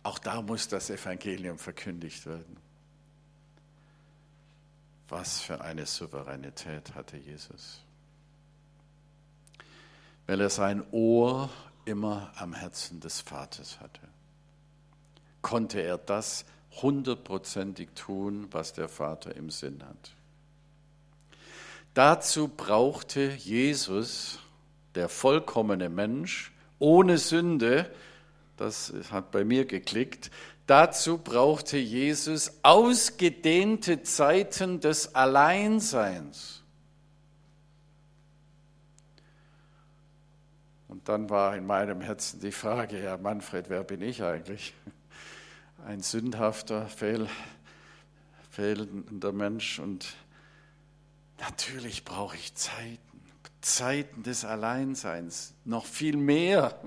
Auch 0.03 0.19
da 0.19 0.43
muss 0.43 0.69
das 0.69 0.91
Evangelium 0.91 1.59
verkündigt 1.59 2.27
werden. 2.27 2.57
Was 5.09 5.41
für 5.41 5.61
eine 5.61 5.87
Souveränität 5.87 6.95
hatte 6.95 7.17
Jesus. 7.17 7.81
Weil 10.27 10.41
er 10.41 10.51
sein 10.51 10.83
Ohr 10.91 11.51
immer 11.85 12.33
am 12.37 12.55
Herzen 12.55 13.01
des 13.01 13.21
Vaters 13.21 13.81
hatte, 13.81 14.09
konnte 15.43 15.81
er 15.81 15.99
das 15.99 16.45
hundertprozentig 16.81 17.91
tun, 17.95 18.49
was 18.51 18.73
der 18.73 18.89
Vater 18.89 19.37
im 19.37 19.51
Sinn 19.51 19.83
hat. 19.85 20.15
Dazu 21.95 22.49
brauchte 22.49 23.33
Jesus, 23.33 24.39
der 24.95 25.09
vollkommene 25.09 25.89
Mensch, 25.89 26.53
ohne 26.79 27.19
Sünde, 27.19 27.91
das 28.57 28.93
hat 29.11 29.31
bei 29.31 29.45
mir 29.45 29.67
geklickt, 29.67 30.31
dazu 30.67 31.19
brauchte 31.19 31.77
Jesus 31.77 32.59
ausgedehnte 32.63 34.03
Zeiten 34.03 34.81
des 34.81 35.15
Alleinseins. 35.15 36.63
Und 40.89 41.09
dann 41.09 41.31
war 41.31 41.57
in 41.57 41.67
meinem 41.67 42.01
Herzen 42.01 42.41
die 42.41 42.53
Frage, 42.53 42.97
Herr 42.97 43.19
Manfred, 43.19 43.69
wer 43.69 43.83
bin 43.83 44.03
ich 44.03 44.23
eigentlich? 44.23 44.75
Ein 45.87 46.01
sündhafter, 46.01 46.87
fehl, 46.87 47.29
fehlender 48.51 49.33
Mensch. 49.33 49.79
Und 49.79 50.15
natürlich 51.43 52.05
brauche 52.05 52.37
ich 52.37 52.55
Zeiten, 52.55 52.99
Zeiten 53.61 54.23
des 54.23 54.45
Alleinseins, 54.45 55.55
noch 55.65 55.87
viel 55.87 56.17
mehr 56.17 56.81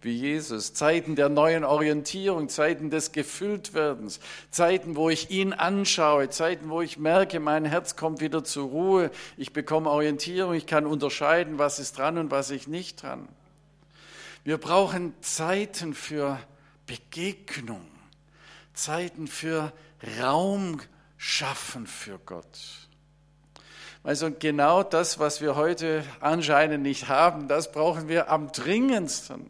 wie 0.00 0.12
Jesus, 0.12 0.74
Zeiten 0.74 1.14
der 1.14 1.28
neuen 1.28 1.62
Orientierung, 1.62 2.48
Zeiten 2.48 2.90
des 2.90 3.12
Gefülltwerdens, 3.12 4.18
Zeiten, 4.50 4.96
wo 4.96 5.08
ich 5.08 5.30
ihn 5.30 5.52
anschaue, 5.52 6.28
Zeiten, 6.28 6.70
wo 6.70 6.82
ich 6.82 6.98
merke, 6.98 7.38
mein 7.38 7.64
Herz 7.64 7.94
kommt 7.94 8.20
wieder 8.20 8.42
zur 8.42 8.68
Ruhe, 8.68 9.10
ich 9.36 9.52
bekomme 9.52 9.90
Orientierung, 9.90 10.54
ich 10.54 10.66
kann 10.66 10.86
unterscheiden, 10.86 11.58
was 11.58 11.78
ist 11.78 11.98
dran 11.98 12.18
und 12.18 12.32
was 12.32 12.50
ist 12.50 12.66
nicht 12.66 13.02
dran. 13.02 13.28
Wir 14.42 14.58
brauchen 14.58 15.14
Zeiten 15.20 15.94
für 15.94 16.40
Begegnung, 16.86 17.86
Zeiten 18.74 19.28
für 19.28 19.72
Raum 20.20 20.80
schaffen 21.16 21.86
für 21.86 22.18
Gott. 22.18 22.81
Also 24.04 24.30
genau 24.36 24.82
das, 24.82 25.18
was 25.20 25.40
wir 25.40 25.54
heute 25.54 26.04
anscheinend 26.20 26.82
nicht 26.82 27.08
haben, 27.08 27.46
das 27.46 27.70
brauchen 27.70 28.08
wir 28.08 28.30
am 28.30 28.50
dringendsten. 28.50 29.48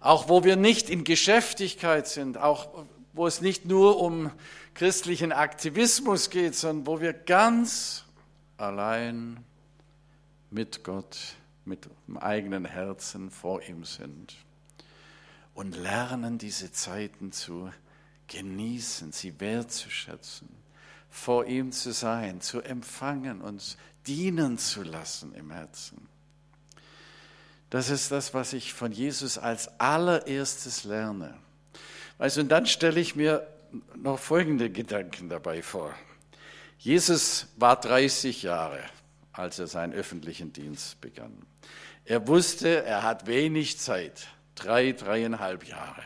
Auch 0.00 0.28
wo 0.28 0.44
wir 0.44 0.54
nicht 0.54 0.88
in 0.88 1.02
Geschäftigkeit 1.02 2.06
sind, 2.06 2.38
auch 2.38 2.84
wo 3.12 3.26
es 3.26 3.40
nicht 3.40 3.64
nur 3.64 4.00
um 4.00 4.30
christlichen 4.74 5.32
Aktivismus 5.32 6.30
geht, 6.30 6.54
sondern 6.54 6.86
wo 6.86 7.00
wir 7.00 7.12
ganz 7.12 8.04
allein 8.56 9.44
mit 10.50 10.84
Gott, 10.84 11.18
mit 11.64 11.88
dem 12.06 12.16
eigenen 12.16 12.64
Herzen 12.64 13.30
vor 13.32 13.62
ihm 13.62 13.84
sind 13.84 14.36
und 15.54 15.76
lernen 15.76 16.38
diese 16.38 16.70
Zeiten 16.70 17.32
zu 17.32 17.72
genießen, 18.28 19.10
sie 19.10 19.40
wertzuschätzen, 19.40 20.48
vor 21.10 21.46
ihm 21.46 21.72
zu 21.72 21.92
sein, 21.92 22.40
zu 22.40 22.60
empfangen, 22.60 23.40
uns 23.40 23.76
dienen 24.06 24.58
zu 24.58 24.82
lassen 24.82 25.34
im 25.34 25.50
Herzen. 25.50 26.08
Das 27.70 27.90
ist 27.90 28.10
das, 28.10 28.32
was 28.32 28.52
ich 28.52 28.72
von 28.72 28.92
Jesus 28.92 29.36
als 29.36 29.68
allererstes 29.78 30.84
lerne. 30.84 31.34
Weißt, 32.16 32.38
und 32.38 32.48
dann 32.48 32.66
stelle 32.66 33.00
ich 33.00 33.14
mir 33.14 33.46
noch 33.96 34.18
folgende 34.18 34.70
Gedanken 34.70 35.28
dabei 35.28 35.62
vor. 35.62 35.94
Jesus 36.78 37.48
war 37.56 37.78
30 37.78 38.42
Jahre, 38.42 38.80
als 39.32 39.58
er 39.58 39.66
seinen 39.66 39.92
öffentlichen 39.92 40.52
Dienst 40.52 41.00
begann. 41.00 41.36
Er 42.04 42.26
wusste, 42.26 42.84
er 42.84 43.02
hat 43.02 43.26
wenig 43.26 43.78
Zeit, 43.78 44.28
drei, 44.54 44.92
dreieinhalb 44.92 45.64
Jahre. 45.64 46.02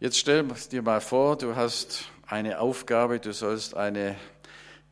Jetzt 0.00 0.18
stell 0.18 0.46
dir 0.70 0.82
mal 0.82 1.00
vor, 1.00 1.36
du 1.36 1.54
hast 1.54 2.08
eine 2.26 2.60
Aufgabe, 2.60 3.20
du 3.20 3.32
sollst 3.32 3.76
eine 3.76 4.16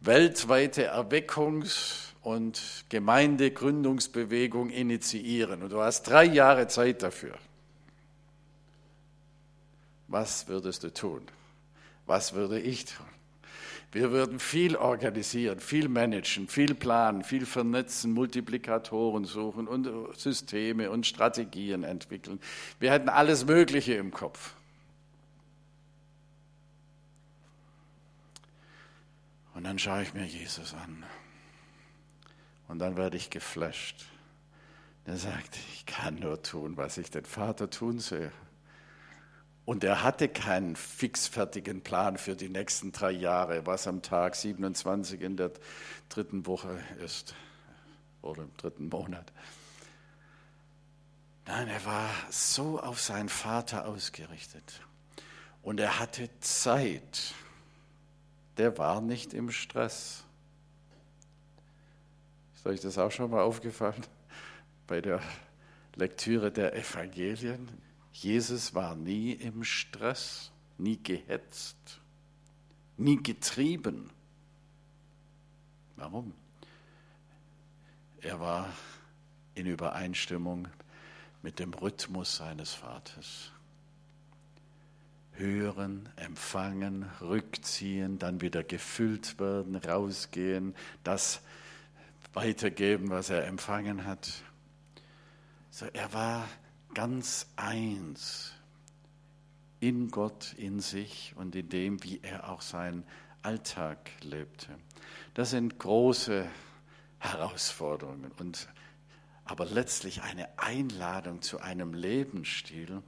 weltweite 0.00 0.92
Erweckungs- 0.92 2.12
und 2.22 2.84
Gemeindegründungsbewegung 2.88 4.70
initiieren. 4.70 5.62
Und 5.62 5.72
du 5.72 5.80
hast 5.80 6.04
drei 6.04 6.24
Jahre 6.24 6.68
Zeit 6.68 7.02
dafür. 7.02 7.34
Was 10.08 10.46
würdest 10.48 10.84
du 10.84 10.92
tun? 10.92 11.22
Was 12.06 12.34
würde 12.34 12.60
ich 12.60 12.84
tun? 12.84 13.06
Wir 13.92 14.10
würden 14.10 14.38
viel 14.38 14.76
organisieren, 14.76 15.60
viel 15.60 15.88
managen, 15.88 16.48
viel 16.48 16.74
planen, 16.74 17.24
viel 17.24 17.44
vernetzen, 17.44 18.12
Multiplikatoren 18.12 19.26
suchen 19.26 19.68
und 19.68 19.88
Systeme 20.16 20.90
und 20.90 21.06
Strategien 21.06 21.84
entwickeln. 21.84 22.40
Wir 22.80 22.90
hätten 22.90 23.10
alles 23.10 23.44
Mögliche 23.44 23.94
im 23.94 24.10
Kopf. 24.10 24.54
Und 29.62 29.68
dann 29.68 29.78
schaue 29.78 30.02
ich 30.02 30.12
mir 30.12 30.24
Jesus 30.24 30.74
an. 30.74 31.04
Und 32.66 32.80
dann 32.80 32.96
werde 32.96 33.16
ich 33.16 33.30
geflasht. 33.30 34.06
Er 35.04 35.16
sagt, 35.16 35.56
ich 35.72 35.86
kann 35.86 36.16
nur 36.16 36.42
tun, 36.42 36.76
was 36.76 36.98
ich 36.98 37.12
den 37.12 37.24
Vater 37.24 37.70
tun 37.70 38.00
sehe. 38.00 38.32
Und 39.64 39.84
er 39.84 40.02
hatte 40.02 40.28
keinen 40.28 40.74
fixfertigen 40.74 41.80
Plan 41.80 42.18
für 42.18 42.34
die 42.34 42.48
nächsten 42.48 42.90
drei 42.90 43.12
Jahre, 43.12 43.64
was 43.64 43.86
am 43.86 44.02
Tag 44.02 44.34
27 44.34 45.20
in 45.20 45.36
der 45.36 45.52
dritten 46.08 46.44
Woche 46.46 46.80
ist 46.98 47.36
oder 48.20 48.42
im 48.42 48.56
dritten 48.56 48.88
Monat. 48.88 49.32
Nein, 51.46 51.68
er 51.68 51.84
war 51.84 52.10
so 52.30 52.80
auf 52.80 53.00
seinen 53.00 53.28
Vater 53.28 53.86
ausgerichtet. 53.86 54.80
Und 55.62 55.78
er 55.78 56.00
hatte 56.00 56.28
Zeit. 56.40 57.32
Der 58.56 58.76
war 58.78 59.00
nicht 59.00 59.32
im 59.32 59.50
Stress. 59.50 60.24
Ist 62.54 62.66
euch 62.66 62.80
das 62.80 62.98
auch 62.98 63.10
schon 63.10 63.30
mal 63.30 63.42
aufgefallen? 63.42 64.02
Bei 64.86 65.00
der 65.00 65.20
Lektüre 65.94 66.50
der 66.50 66.74
Evangelien. 66.74 67.68
Jesus 68.12 68.74
war 68.74 68.94
nie 68.94 69.32
im 69.32 69.64
Stress, 69.64 70.52
nie 70.76 71.02
gehetzt, 71.02 72.00
nie 72.96 73.16
getrieben. 73.22 74.10
Warum? 75.96 76.34
Er 78.20 78.38
war 78.38 78.68
in 79.54 79.66
Übereinstimmung 79.66 80.68
mit 81.42 81.58
dem 81.58 81.74
Rhythmus 81.74 82.36
seines 82.36 82.74
Vaters. 82.74 83.51
Hören, 85.34 86.08
empfangen, 86.16 87.08
rückziehen, 87.20 88.18
dann 88.18 88.40
wieder 88.40 88.62
gefüllt 88.62 89.40
werden, 89.40 89.76
rausgehen, 89.76 90.74
das 91.04 91.40
weitergeben, 92.34 93.10
was 93.10 93.30
er 93.30 93.46
empfangen 93.46 94.06
hat. 94.06 94.42
So, 95.70 95.86
er 95.92 96.12
war 96.12 96.48
ganz 96.94 97.46
eins 97.56 98.52
in 99.80 100.10
Gott, 100.10 100.54
in 100.56 100.80
sich 100.80 101.32
und 101.36 101.56
in 101.56 101.68
dem, 101.68 102.04
wie 102.04 102.20
er 102.22 102.48
auch 102.48 102.60
seinen 102.60 103.04
Alltag 103.42 104.10
lebte. 104.22 104.68
Das 105.34 105.50
sind 105.50 105.78
große 105.78 106.46
Herausforderungen 107.18 108.30
und 108.38 108.68
aber 109.44 109.66
letztlich 109.66 110.22
eine 110.22 110.46
Einladung 110.56 111.42
zu 111.42 111.60
einem 111.60 111.94
Lebensstil, 111.94 113.02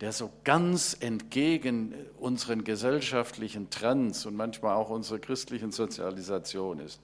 der 0.00 0.12
so 0.12 0.32
ganz 0.44 0.96
entgegen 0.98 1.94
unseren 2.18 2.64
gesellschaftlichen 2.64 3.70
Trends 3.70 4.24
und 4.24 4.36
manchmal 4.36 4.76
auch 4.76 4.90
unserer 4.90 5.18
christlichen 5.18 5.72
Sozialisation 5.72 6.78
ist. 6.78 7.00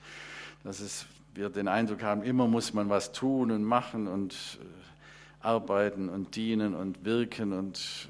Dass 0.62 0.80
es, 0.80 1.06
wir 1.34 1.50
den 1.50 1.68
Eindruck 1.68 2.02
haben, 2.02 2.22
immer 2.22 2.46
muss 2.46 2.72
man 2.72 2.88
was 2.88 3.12
tun 3.12 3.50
und 3.50 3.64
machen 3.64 4.06
und 4.06 4.58
äh, 4.60 5.44
arbeiten 5.44 6.08
und 6.08 6.36
dienen 6.36 6.74
und 6.74 7.04
wirken 7.04 7.52
und 7.52 8.08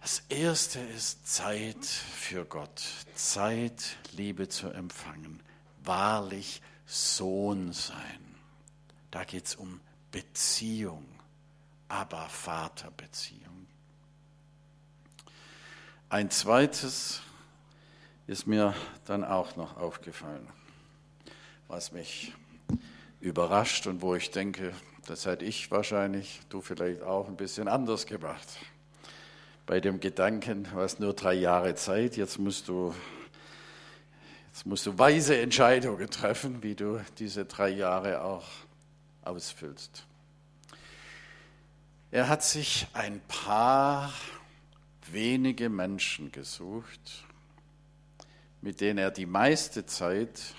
das 0.00 0.22
erste 0.28 0.80
ist 0.80 1.26
Zeit 1.26 1.82
für 1.82 2.44
Gott, 2.44 2.82
Zeit, 3.14 3.96
Liebe 4.12 4.48
zu 4.50 4.68
empfangen, 4.68 5.40
wahrlich 5.82 6.60
Sohn 6.84 7.72
sein. 7.72 8.33
Da 9.14 9.22
geht 9.22 9.46
es 9.46 9.54
um 9.54 9.80
Beziehung, 10.10 11.06
aber 11.86 12.28
Vaterbeziehung. 12.28 13.68
Ein 16.08 16.32
zweites 16.32 17.22
ist 18.26 18.48
mir 18.48 18.74
dann 19.04 19.22
auch 19.22 19.54
noch 19.54 19.76
aufgefallen, 19.76 20.48
was 21.68 21.92
mich 21.92 22.34
überrascht 23.20 23.86
und 23.86 24.02
wo 24.02 24.16
ich 24.16 24.32
denke, 24.32 24.72
das 25.06 25.26
hätte 25.26 25.44
ich 25.44 25.70
wahrscheinlich, 25.70 26.40
du 26.48 26.60
vielleicht 26.60 27.02
auch 27.02 27.28
ein 27.28 27.36
bisschen 27.36 27.68
anders 27.68 28.06
gemacht. 28.06 28.48
Bei 29.64 29.78
dem 29.78 30.00
Gedanken, 30.00 30.64
du 30.64 30.80
hast 30.80 30.98
nur 30.98 31.12
drei 31.12 31.34
Jahre 31.34 31.76
Zeit, 31.76 32.16
jetzt 32.16 32.40
musst 32.40 32.66
du, 32.66 32.92
jetzt 34.48 34.66
musst 34.66 34.86
du 34.86 34.98
weise 34.98 35.40
Entscheidungen 35.40 36.10
treffen, 36.10 36.64
wie 36.64 36.74
du 36.74 37.00
diese 37.20 37.44
drei 37.44 37.68
Jahre 37.68 38.24
auch 38.24 38.63
ausfüllst. 39.24 40.06
Er 42.10 42.28
hat 42.28 42.44
sich 42.44 42.86
ein 42.92 43.20
paar 43.26 44.12
wenige 45.10 45.68
Menschen 45.68 46.30
gesucht, 46.32 47.24
mit 48.60 48.80
denen 48.80 48.98
er 48.98 49.10
die 49.10 49.26
meiste 49.26 49.84
Zeit 49.86 50.54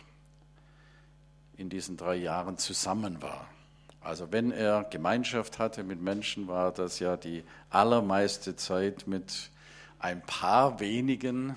in 1.57 1.69
diesen 1.69 1.97
drei 1.97 2.15
Jahren 2.15 2.57
zusammen 2.57 3.21
war. 3.21 3.47
Also 4.01 4.31
wenn 4.31 4.51
er 4.51 4.83
Gemeinschaft 4.83 5.57
hatte 5.57 5.83
mit 5.83 6.01
Menschen, 6.01 6.47
war 6.47 6.71
das 6.71 6.99
ja 6.99 7.17
die 7.17 7.43
allermeiste 7.69 8.55
Zeit 8.55 9.07
mit 9.07 9.49
ein 9.97 10.21
paar 10.21 10.79
wenigen, 10.79 11.55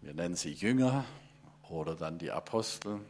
wir 0.00 0.14
nennen 0.14 0.34
sie 0.34 0.52
Jünger 0.52 1.04
oder 1.68 1.94
dann 1.94 2.18
die 2.18 2.32
Apostel, 2.32 3.00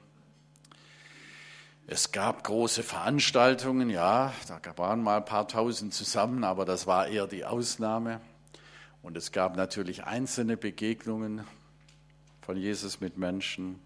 es 1.90 2.12
gab 2.12 2.44
große 2.44 2.82
Veranstaltungen, 2.82 3.88
ja, 3.88 4.34
da 4.46 4.60
waren 4.76 5.02
mal 5.02 5.16
ein 5.16 5.24
paar 5.24 5.48
tausend 5.48 5.94
zusammen, 5.94 6.44
aber 6.44 6.66
das 6.66 6.86
war 6.86 7.06
eher 7.06 7.26
die 7.26 7.46
Ausnahme. 7.46 8.20
Und 9.00 9.16
es 9.16 9.32
gab 9.32 9.56
natürlich 9.56 10.04
einzelne 10.04 10.58
Begegnungen 10.58 11.46
von 12.42 12.58
Jesus 12.58 13.00
mit 13.00 13.16
Menschen. 13.16 13.80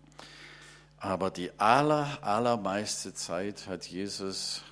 Aber 0.99 1.31
die 1.31 1.53
aller, 1.61 2.19
allermeiste 2.23 3.15
Zeit 3.15 3.69
hat 3.69 3.87
Jesus 3.87 4.65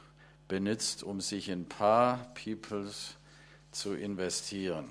benutzt, 0.49 1.05
um 1.05 1.21
sich 1.21 1.51
in 1.51 1.61
ein 1.61 1.69
paar 1.69 2.35
Peoples 2.35 3.15
zu 3.71 3.95
investieren. 3.95 4.91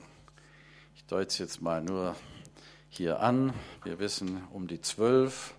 Ich 0.95 1.03
deute 1.03 1.27
es 1.27 1.39
jetzt 1.39 1.61
mal 1.61 1.81
nur 1.81 2.15
hier 2.87 3.19
an. 3.19 3.53
Wir 3.83 3.99
wissen 3.99 4.43
um 4.53 4.67
die 4.67 4.79
zwölf. 4.79 5.55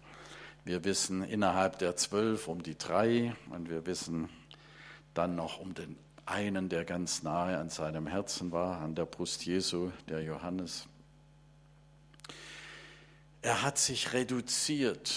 Wir 0.65 0.85
wissen 0.85 1.23
innerhalb 1.23 1.79
der 1.79 1.97
zwölf 1.97 2.49
um 2.49 2.63
die 2.63 2.77
drei 2.77 3.35
und 3.51 3.71
wir 3.71 3.87
wissen 3.87 4.29
dann 5.15 5.35
noch 5.35 5.59
um 5.59 5.75
den 5.75 5.97
einen, 6.27 6.69
der 6.69 6.85
ganz 6.85 7.23
nahe 7.23 7.59
an 7.59 7.71
seinem 7.71 8.07
Herzen 8.07 8.53
war, 8.53 8.81
an 8.81 8.95
der 8.95 9.07
Brust 9.07 9.45
Jesu, 9.45 9.91
der 10.09 10.23
Johannes. 10.23 10.87
Er 13.43 13.63
hat 13.63 13.79
sich 13.79 14.13
reduziert. 14.13 15.13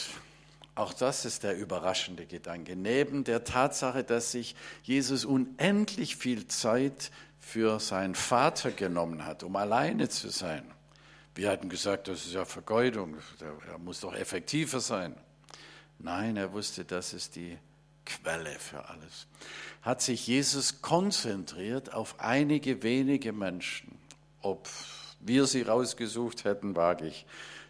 Auch 0.75 0.93
das 0.93 1.25
ist 1.25 1.43
der 1.43 1.55
überraschende 1.57 2.25
Gedanke. 2.25 2.75
Neben 2.75 3.23
der 3.25 3.43
Tatsache, 3.43 4.03
dass 4.03 4.31
sich 4.31 4.55
Jesus 4.81 5.23
unendlich 5.25 6.15
viel 6.15 6.47
Zeit 6.47 7.11
für 7.39 7.79
seinen 7.79 8.15
Vater 8.15 8.71
genommen 8.71 9.25
hat, 9.25 9.43
um 9.43 9.55
alleine 9.55 10.09
zu 10.09 10.29
sein. 10.29 10.63
Wir 11.35 11.51
hatten 11.51 11.69
gesagt, 11.69 12.07
das 12.07 12.25
ist 12.25 12.33
ja 12.33 12.45
Vergeudung, 12.45 13.17
er 13.67 13.77
muss 13.77 13.99
doch 13.99 14.15
effektiver 14.15 14.79
sein. 14.79 15.15
Nein, 16.03 16.35
er 16.35 16.51
wusste, 16.51 16.83
das 16.83 17.13
ist 17.13 17.37
die 17.37 17.57
Quelle 18.05 18.59
für 18.59 18.89
alles. 18.89 19.25
Hat 19.81 20.01
sich 20.01 20.27
Jesus 20.27 20.81
konzentriert 20.81 21.93
auf 21.93 22.19
einige 22.19 22.83
wenige 22.83 23.31
Menschen. 23.31 23.97
Ob 24.41 24.67
wir 25.21 25.45
sie 25.45 25.61
rausgesucht 25.61 26.43
hätten, 26.43 26.75
wage 26.75 27.07
ich 27.07 27.25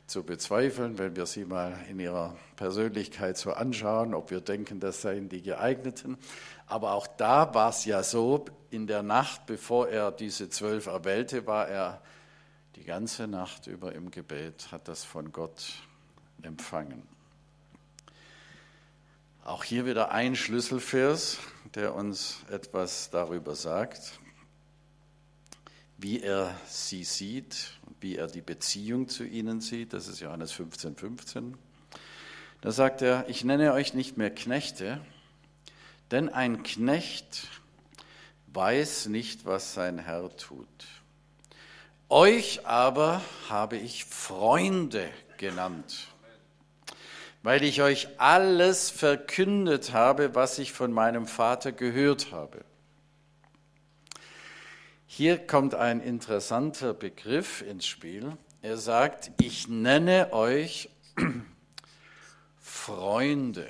zu 0.08 0.24
bezweifeln, 0.24 0.98
wenn 0.98 1.16
wir 1.16 1.28
sie 1.28 1.46
mal 1.46 1.78
in 1.88 2.00
ihrer 2.00 2.36
Persönlichkeit 2.56 3.38
so 3.38 3.54
anschauen, 3.54 4.16
ob 4.16 4.32
wir 4.32 4.42
denken, 4.42 4.80
das 4.80 5.04
seien 5.04 5.30
die 5.30 5.44
geeigneten. 5.44 6.18
Aber 6.66 6.94
auch 6.94 7.06
da 7.06 7.54
war 7.54 7.70
es 7.70 7.86
ja 7.86 8.02
so, 8.02 8.46
in 8.72 8.88
der 8.88 9.04
Nacht, 9.04 9.46
bevor 9.46 9.90
er 9.90 10.12
diese 10.12 10.50
zwölf 10.50 10.88
erwählte, 10.88 11.46
war 11.46 11.68
er 11.68 12.02
die 12.78 12.84
ganze 12.84 13.28
Nacht 13.28 13.68
über 13.68 13.94
im 13.94 14.10
Gebet, 14.10 14.72
hat 14.72 14.88
das 14.88 15.04
von 15.04 15.32
Gott 15.32 15.64
empfangen. 16.42 17.13
Auch 19.46 19.66
hier 19.66 19.86
wieder 19.86 20.12
ein 20.12 20.38
Schlüsselvers, 20.38 21.38
der 21.76 21.96
uns 21.96 22.38
etwas 22.50 23.10
darüber 23.10 23.56
sagt, 23.56 24.18
wie 25.98 26.22
er 26.22 26.56
sie 26.66 27.04
sieht, 27.04 27.72
wie 28.00 28.16
er 28.16 28.28
die 28.28 28.40
Beziehung 28.40 29.10
zu 29.10 29.26
ihnen 29.26 29.60
sieht. 29.60 29.92
Das 29.92 30.08
ist 30.08 30.22
Johannes 30.22 30.54
15, 30.54 30.96
15. 30.96 31.58
Da 32.62 32.72
sagt 32.72 33.02
er, 33.02 33.28
ich 33.28 33.44
nenne 33.44 33.74
euch 33.74 33.94
nicht 33.94 34.16
mehr 34.16 34.34
Knechte, 34.34 35.02
denn 36.10 36.30
ein 36.30 36.64
Knecht 36.64 37.50
weiß 38.54 39.08
nicht, 39.08 39.46
was 39.46 39.74
sein 39.74 40.00
Herr 40.00 40.34
tut. 40.38 40.68
Euch 42.08 42.66
aber 42.66 43.22
habe 43.50 43.76
ich 43.76 44.06
Freunde 44.06 45.10
genannt 45.36 46.13
weil 47.44 47.64
ich 47.64 47.82
euch 47.82 48.08
alles 48.18 48.90
verkündet 48.90 49.92
habe, 49.92 50.34
was 50.34 50.58
ich 50.60 50.72
von 50.72 50.94
meinem 50.94 51.28
Vater 51.28 51.74
gehört 51.74 52.32
habe. 52.32 52.64
Hier 55.06 55.38
kommt 55.38 55.76
ein 55.76 56.00
interessanter 56.00 56.94
Begriff 56.94 57.62
ins 57.62 57.86
Spiel. 57.86 58.36
Er 58.62 58.78
sagt, 58.78 59.32
ich 59.42 59.68
nenne 59.68 60.32
euch 60.32 60.90
Freunde. 62.60 63.68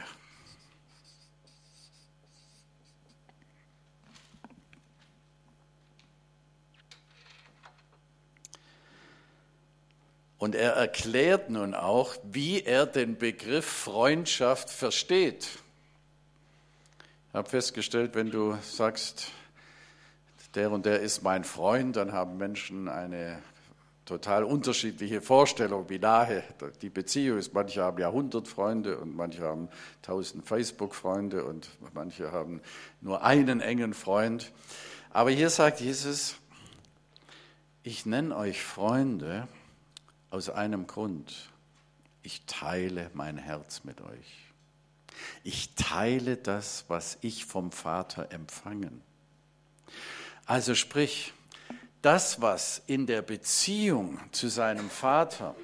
Und 10.43 10.55
er 10.55 10.73
erklärt 10.73 11.49
nun 11.49 11.73
auch, 11.73 12.17
wie 12.21 12.63
er 12.63 12.85
den 12.85 13.17
Begriff 13.17 13.65
Freundschaft 13.65 14.69
versteht. 14.69 15.47
Ich 17.29 17.33
habe 17.33 17.49
festgestellt, 17.49 18.13
wenn 18.13 18.29
du 18.29 18.57
sagst, 18.61 19.27
der 20.53 20.69
und 20.71 20.85
der 20.85 20.99
ist 20.99 21.23
mein 21.23 21.45
Freund, 21.45 21.95
dann 21.95 22.11
haben 22.11 22.35
Menschen 22.35 22.89
eine 22.89 23.41
total 24.03 24.43
unterschiedliche 24.43 25.21
Vorstellungen, 25.21 25.89
wie 25.89 25.99
nahe 25.99 26.43
die 26.81 26.89
Beziehung 26.89 27.37
ist. 27.37 27.53
Manche 27.53 27.81
haben 27.81 27.99
ja 27.99 28.09
100 28.09 28.45
Freunde 28.45 28.97
und 28.97 29.15
manche 29.15 29.43
haben 29.43 29.69
1000 30.01 30.45
Facebook-Freunde 30.45 31.45
und 31.45 31.69
manche 31.93 32.33
haben 32.33 32.59
nur 32.99 33.23
einen 33.23 33.61
engen 33.61 33.93
Freund. 33.93 34.51
Aber 35.09 35.29
hier 35.29 35.49
sagt 35.49 35.79
Jesus, 35.79 36.35
ich 37.81 38.05
nenne 38.05 38.35
euch 38.35 38.61
Freunde 38.61 39.47
aus 40.33 40.49
einem 40.49 40.87
Grund. 40.87 41.51
Ich 42.23 42.41
teile 42.47 43.11
mein 43.13 43.37
Herz 43.37 43.83
mit 43.83 44.01
euch. 44.01 44.49
Ich 45.43 45.75
teile 45.75 46.37
das, 46.37 46.85
was 46.87 47.19
ich 47.21 47.45
vom 47.45 47.71
Vater 47.71 48.31
empfangen. 48.31 49.03
Also 50.47 50.73
sprich, 50.73 51.33
das, 52.01 52.41
was 52.41 52.81
in 52.87 53.05
der 53.05 53.21
Beziehung 53.21 54.19
zu 54.31 54.47
seinem 54.47 54.89
Vater 54.89 55.55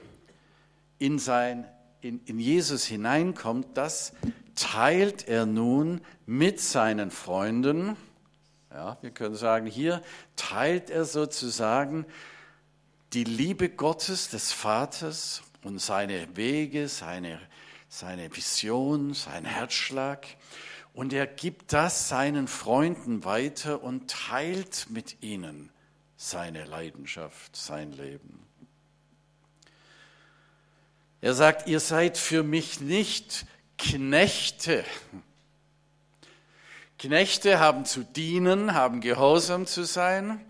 in, 0.99 1.17
sein, 1.17 1.65
in, 2.01 2.21
in 2.25 2.37
Jesus 2.37 2.85
hineinkommt, 2.85 3.75
das 3.75 4.13
teilt 4.53 5.27
er 5.27 5.47
nun 5.47 5.99
mit 6.27 6.59
seinen 6.59 7.09
Freunden. 7.09 7.97
Ja, 8.69 8.99
wir 9.01 9.09
können 9.09 9.35
sagen, 9.35 9.65
hier 9.65 10.03
teilt 10.35 10.91
er 10.91 11.05
sozusagen 11.05 12.05
die 13.13 13.23
Liebe 13.23 13.69
Gottes, 13.69 14.29
des 14.29 14.51
Vaters 14.51 15.41
und 15.63 15.79
seine 15.79 16.35
Wege, 16.35 16.87
seine, 16.87 17.39
seine 17.87 18.35
Vision, 18.35 19.13
sein 19.13 19.45
Herzschlag. 19.45 20.27
Und 20.93 21.13
er 21.13 21.25
gibt 21.25 21.73
das 21.73 22.09
seinen 22.09 22.47
Freunden 22.47 23.23
weiter 23.23 23.83
und 23.83 24.09
teilt 24.09 24.87
mit 24.89 25.23
ihnen 25.23 25.71
seine 26.17 26.65
Leidenschaft, 26.65 27.55
sein 27.55 27.93
Leben. 27.93 28.45
Er 31.21 31.33
sagt, 31.33 31.67
ihr 31.67 31.79
seid 31.79 32.17
für 32.17 32.43
mich 32.43 32.79
nicht 32.79 33.45
Knechte. 33.77 34.83
Knechte 36.97 37.59
haben 37.59 37.85
zu 37.85 38.03
dienen, 38.03 38.73
haben 38.73 38.99
gehorsam 39.01 39.65
zu 39.65 39.83
sein. 39.83 40.41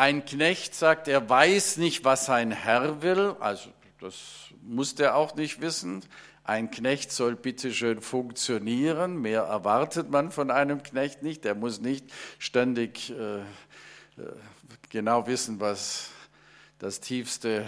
Ein 0.00 0.24
Knecht 0.24 0.74
sagt, 0.74 1.08
er 1.08 1.28
weiß 1.28 1.76
nicht, 1.76 2.06
was 2.06 2.24
sein 2.24 2.52
Herr 2.52 3.02
will, 3.02 3.36
also 3.38 3.68
das 4.00 4.14
muss 4.62 4.94
er 4.94 5.14
auch 5.14 5.34
nicht 5.34 5.60
wissen. 5.60 6.02
Ein 6.42 6.70
Knecht 6.70 7.12
soll 7.12 7.36
bitteschön 7.36 8.00
funktionieren, 8.00 9.20
mehr 9.20 9.42
erwartet 9.42 10.08
man 10.08 10.30
von 10.32 10.50
einem 10.50 10.82
Knecht 10.82 11.22
nicht, 11.22 11.44
der 11.44 11.54
muss 11.54 11.82
nicht 11.82 12.06
ständig 12.38 13.10
äh, 13.10 13.40
äh 13.40 13.42
genau 14.88 15.26
wissen, 15.26 15.60
was 15.60 16.08
das 16.78 17.00
Tiefste 17.00 17.66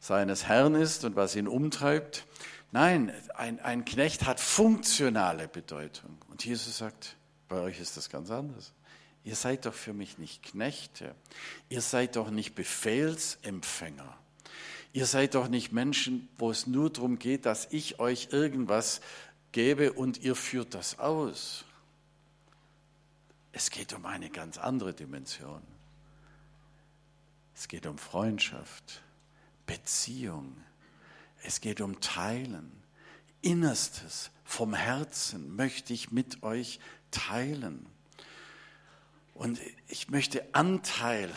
seines 0.00 0.46
Herrn 0.46 0.74
ist 0.74 1.04
und 1.04 1.16
was 1.16 1.36
ihn 1.36 1.48
umtreibt. 1.48 2.24
Nein, 2.70 3.12
ein, 3.34 3.60
ein 3.60 3.84
Knecht 3.84 4.24
hat 4.24 4.40
funktionale 4.40 5.48
Bedeutung. 5.48 6.16
Und 6.30 6.46
Jesus 6.46 6.78
sagt, 6.78 7.14
bei 7.46 7.60
euch 7.60 7.78
ist 7.78 7.98
das 7.98 8.08
ganz 8.08 8.30
anders. 8.30 8.72
Ihr 9.24 9.36
seid 9.36 9.66
doch 9.66 9.74
für 9.74 9.92
mich 9.92 10.18
nicht 10.18 10.42
Knechte. 10.42 11.14
Ihr 11.68 11.80
seid 11.80 12.16
doch 12.16 12.30
nicht 12.30 12.54
Befehlsempfänger. 12.54 14.18
Ihr 14.92 15.06
seid 15.06 15.34
doch 15.34 15.48
nicht 15.48 15.72
Menschen, 15.72 16.28
wo 16.38 16.50
es 16.50 16.66
nur 16.66 16.90
darum 16.90 17.18
geht, 17.18 17.46
dass 17.46 17.68
ich 17.70 17.98
euch 17.98 18.28
irgendwas 18.32 19.00
gebe 19.52 19.92
und 19.92 20.18
ihr 20.18 20.34
führt 20.34 20.74
das 20.74 20.98
aus. 20.98 21.64
Es 23.52 23.70
geht 23.70 23.92
um 23.92 24.06
eine 24.06 24.30
ganz 24.30 24.58
andere 24.58 24.92
Dimension. 24.92 25.62
Es 27.54 27.68
geht 27.68 27.86
um 27.86 27.98
Freundschaft, 27.98 29.02
Beziehung. 29.66 30.56
Es 31.42 31.60
geht 31.60 31.80
um 31.80 32.00
Teilen. 32.00 32.72
Innerstes 33.40 34.30
vom 34.44 34.74
Herzen 34.74 35.54
möchte 35.54 35.92
ich 35.92 36.10
mit 36.10 36.42
euch 36.42 36.80
teilen. 37.10 37.86
Und 39.42 39.58
ich 39.88 40.08
möchte 40.08 40.44
Anteil 40.52 41.28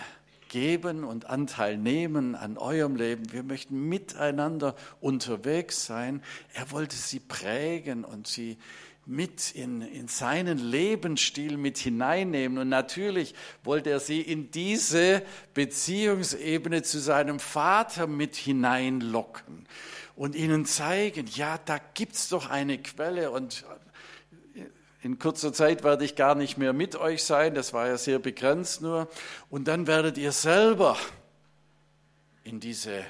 geben 0.49 1.03
und 1.03 1.25
Anteil 1.25 1.75
nehmen 1.75 2.35
an 2.35 2.55
eurem 2.59 2.95
Leben. 2.95 3.33
Wir 3.33 3.41
möchten 3.41 3.89
miteinander 3.89 4.75
unterwegs 5.01 5.87
sein. 5.87 6.21
Er 6.53 6.69
wollte 6.69 6.95
sie 6.95 7.19
prägen 7.19 8.05
und 8.05 8.27
sie 8.27 8.59
mit 9.07 9.55
in, 9.55 9.81
in 9.81 10.07
seinen 10.07 10.59
Lebensstil 10.59 11.57
mit 11.57 11.79
hineinnehmen. 11.79 12.59
Und 12.59 12.69
natürlich 12.69 13.33
wollte 13.63 13.89
er 13.89 13.99
sie 13.99 14.21
in 14.21 14.51
diese 14.51 15.23
Beziehungsebene 15.55 16.83
zu 16.83 16.99
seinem 16.99 17.39
Vater 17.39 18.05
mit 18.05 18.35
hineinlocken 18.35 19.65
und 20.15 20.35
ihnen 20.35 20.65
zeigen, 20.65 21.25
ja, 21.33 21.57
da 21.65 21.79
gibt's 21.95 22.29
doch 22.29 22.51
eine 22.51 22.77
Quelle 22.77 23.31
und 23.31 23.65
in 25.05 25.19
kurzer 25.19 25.53
Zeit 25.53 25.83
werde 25.83 26.03
ich 26.03 26.15
gar 26.15 26.33
nicht 26.33 26.57
mehr 26.57 26.73
mit 26.73 26.95
euch 26.95 27.23
sein, 27.23 27.53
das 27.53 27.73
war 27.73 27.87
ja 27.87 27.95
sehr 27.95 28.17
begrenzt 28.17 28.81
nur. 28.81 29.07
Und 29.51 29.67
dann 29.67 29.85
werdet 29.85 30.17
ihr 30.17 30.31
selber 30.31 30.97
in 32.43 32.59
diese 32.59 33.05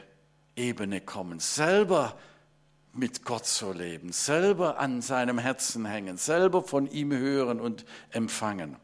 Ebene 0.58 1.00
kommen, 1.00 1.40
selber 1.40 2.20
mit 2.92 3.24
Gott 3.24 3.46
so 3.46 3.72
leben, 3.72 4.12
selber 4.12 4.78
an 4.78 5.02
seinem 5.02 5.38
Herzen 5.38 5.86
hängen, 5.86 6.18
selber 6.18 6.64
von 6.64 6.86
ihm 6.86 7.14
hören 7.14 7.62
und 7.62 7.86
empfangen. 8.12 8.76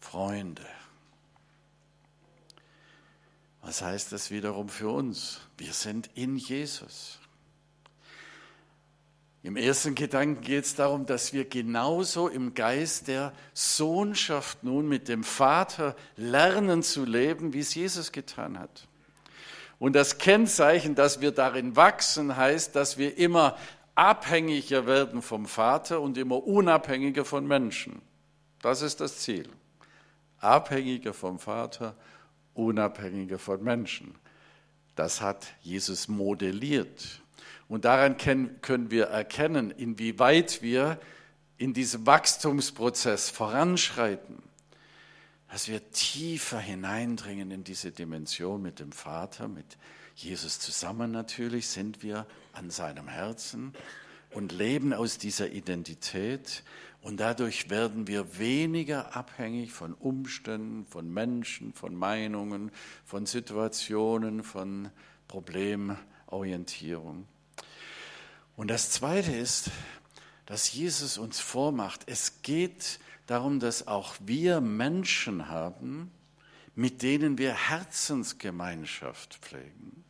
Freunde. 0.00 0.66
Was 3.62 3.80
heißt 3.80 4.12
das 4.12 4.30
wiederum 4.30 4.68
für 4.68 4.90
uns? 4.90 5.40
Wir 5.56 5.72
sind 5.72 6.10
in 6.14 6.36
Jesus. 6.36 7.21
Im 9.44 9.56
ersten 9.56 9.96
Gedanken 9.96 10.40
geht 10.40 10.64
es 10.64 10.76
darum, 10.76 11.04
dass 11.04 11.32
wir 11.32 11.44
genauso 11.44 12.28
im 12.28 12.54
Geist 12.54 13.08
der 13.08 13.32
Sohnschaft 13.54 14.62
nun 14.62 14.88
mit 14.88 15.08
dem 15.08 15.24
Vater 15.24 15.96
lernen 16.16 16.84
zu 16.84 17.04
leben, 17.04 17.52
wie 17.52 17.58
es 17.58 17.74
Jesus 17.74 18.12
getan 18.12 18.58
hat. 18.58 18.86
Und 19.80 19.94
das 19.94 20.18
Kennzeichen, 20.18 20.94
dass 20.94 21.20
wir 21.20 21.32
darin 21.32 21.74
wachsen, 21.74 22.36
heißt, 22.36 22.76
dass 22.76 22.98
wir 22.98 23.18
immer 23.18 23.56
abhängiger 23.96 24.86
werden 24.86 25.22
vom 25.22 25.46
Vater 25.46 26.00
und 26.00 26.16
immer 26.18 26.46
unabhängiger 26.46 27.24
von 27.24 27.44
Menschen. 27.44 28.00
Das 28.60 28.80
ist 28.80 29.00
das 29.00 29.18
Ziel. 29.18 29.48
Abhängiger 30.38 31.12
vom 31.12 31.40
Vater, 31.40 31.96
unabhängiger 32.54 33.40
von 33.40 33.60
Menschen. 33.62 34.14
Das 34.94 35.20
hat 35.20 35.48
Jesus 35.62 36.06
modelliert. 36.06 37.21
Und 37.68 37.84
daran 37.84 38.16
können 38.16 38.90
wir 38.90 39.06
erkennen, 39.06 39.70
inwieweit 39.70 40.62
wir 40.62 41.00
in 41.58 41.72
diesem 41.72 42.06
Wachstumsprozess 42.06 43.30
voranschreiten 43.30 44.42
dass 45.52 45.68
wir 45.68 45.90
tiefer 45.90 46.58
hineindringen 46.58 47.50
in 47.50 47.62
diese 47.62 47.92
Dimension 47.92 48.62
mit 48.62 48.80
dem 48.80 48.90
Vater, 48.90 49.48
mit 49.48 49.76
Jesus 50.14 50.58
zusammen 50.58 51.10
natürlich, 51.10 51.68
sind 51.68 52.02
wir 52.02 52.26
an 52.54 52.70
seinem 52.70 53.06
Herzen 53.06 53.74
und 54.30 54.52
leben 54.52 54.94
aus 54.94 55.18
dieser 55.18 55.50
Identität. 55.50 56.64
Und 57.02 57.20
dadurch 57.20 57.68
werden 57.68 58.06
wir 58.06 58.38
weniger 58.38 59.14
abhängig 59.14 59.72
von 59.72 59.92
Umständen, 59.92 60.86
von 60.86 61.12
Menschen, 61.12 61.74
von 61.74 61.94
Meinungen, 61.94 62.70
von 63.04 63.26
Situationen, 63.26 64.44
von 64.44 64.88
Problemorientierung. 65.28 67.26
Und 68.56 68.68
das 68.68 68.90
Zweite 68.90 69.32
ist, 69.32 69.70
dass 70.46 70.72
Jesus 70.72 71.18
uns 71.18 71.40
vormacht, 71.40 72.02
es 72.06 72.42
geht 72.42 72.98
darum, 73.26 73.60
dass 73.60 73.86
auch 73.86 74.14
wir 74.20 74.60
Menschen 74.60 75.48
haben, 75.48 76.10
mit 76.74 77.02
denen 77.02 77.38
wir 77.38 77.54
Herzensgemeinschaft 77.54 79.38
pflegen. 79.40 80.01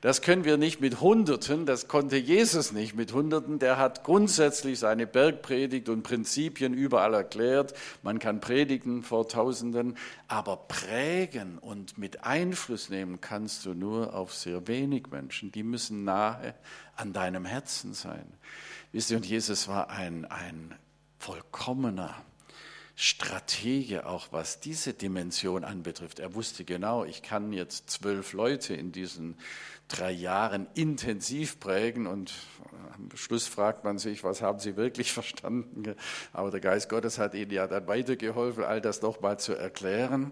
Das 0.00 0.22
können 0.22 0.44
wir 0.44 0.56
nicht 0.56 0.80
mit 0.80 1.02
Hunderten, 1.02 1.66
das 1.66 1.86
konnte 1.86 2.16
Jesus 2.16 2.72
nicht 2.72 2.94
mit 2.94 3.12
Hunderten. 3.12 3.58
Der 3.58 3.76
hat 3.76 4.02
grundsätzlich 4.02 4.78
seine 4.78 5.06
Bergpredigt 5.06 5.90
und 5.90 6.02
Prinzipien 6.02 6.72
überall 6.72 7.12
erklärt. 7.12 7.74
Man 8.02 8.18
kann 8.18 8.40
predigen 8.40 9.02
vor 9.02 9.28
Tausenden, 9.28 9.98
aber 10.26 10.56
prägen 10.56 11.58
und 11.58 11.98
mit 11.98 12.24
Einfluss 12.24 12.88
nehmen 12.88 13.20
kannst 13.20 13.66
du 13.66 13.74
nur 13.74 14.14
auf 14.14 14.32
sehr 14.34 14.66
wenig 14.66 15.08
Menschen. 15.10 15.52
Die 15.52 15.62
müssen 15.62 16.04
nahe 16.04 16.54
an 16.96 17.12
deinem 17.12 17.44
Herzen 17.44 17.92
sein. 17.92 18.24
Wisst 18.92 19.10
ihr, 19.10 19.18
und 19.18 19.26
Jesus 19.26 19.68
war 19.68 19.90
ein, 19.90 20.24
ein 20.24 20.74
vollkommener 21.18 22.14
Stratege 23.02 24.04
auch, 24.04 24.28
was 24.30 24.60
diese 24.60 24.92
Dimension 24.92 25.64
anbetrifft. 25.64 26.18
Er 26.18 26.34
wusste 26.34 26.66
genau, 26.66 27.06
ich 27.06 27.22
kann 27.22 27.50
jetzt 27.50 27.88
zwölf 27.88 28.34
Leute 28.34 28.74
in 28.74 28.92
diesen 28.92 29.38
drei 29.88 30.10
Jahren 30.10 30.66
intensiv 30.74 31.58
prägen 31.60 32.06
und 32.06 32.34
am 32.94 33.08
Schluss 33.16 33.46
fragt 33.46 33.84
man 33.84 33.96
sich, 33.96 34.22
was 34.22 34.42
haben 34.42 34.58
sie 34.58 34.76
wirklich 34.76 35.12
verstanden? 35.14 35.94
Aber 36.34 36.50
der 36.50 36.60
Geist 36.60 36.90
Gottes 36.90 37.16
hat 37.16 37.32
ihnen 37.32 37.52
ja 37.52 37.66
dann 37.66 37.86
weitergeholfen, 37.86 38.64
all 38.64 38.82
das 38.82 39.00
nochmal 39.00 39.40
zu 39.40 39.54
erklären. 39.54 40.30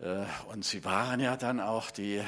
Äh, 0.00 0.24
und 0.48 0.64
sie 0.64 0.84
waren 0.84 1.20
ja 1.20 1.36
dann 1.36 1.60
auch 1.60 1.92
die 1.92 2.20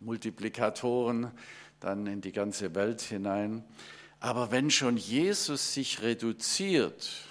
Multiplikatoren 0.00 1.30
dann 1.78 2.06
in 2.06 2.22
die 2.22 2.32
ganze 2.32 2.74
Welt 2.74 3.02
hinein. 3.02 3.64
Aber 4.18 4.50
wenn 4.50 4.70
schon 4.70 4.96
Jesus 4.96 5.74
sich 5.74 6.00
reduziert 6.00 7.27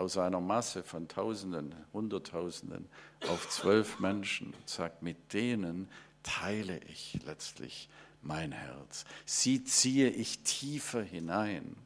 aus 0.00 0.16
einer 0.16 0.40
Masse 0.40 0.82
von 0.82 1.08
Tausenden, 1.08 1.74
Hunderttausenden 1.92 2.88
auf 3.28 3.48
zwölf 3.50 4.00
Menschen 4.00 4.54
und 4.54 4.68
sagt, 4.68 5.02
mit 5.02 5.34
denen 5.34 5.90
teile 6.22 6.80
ich 6.84 7.18
letztlich 7.26 7.90
mein 8.22 8.52
Herz. 8.52 9.04
Sie 9.26 9.62
ziehe 9.62 10.08
ich 10.08 10.42
tiefer 10.42 11.02
hinein. 11.02 11.76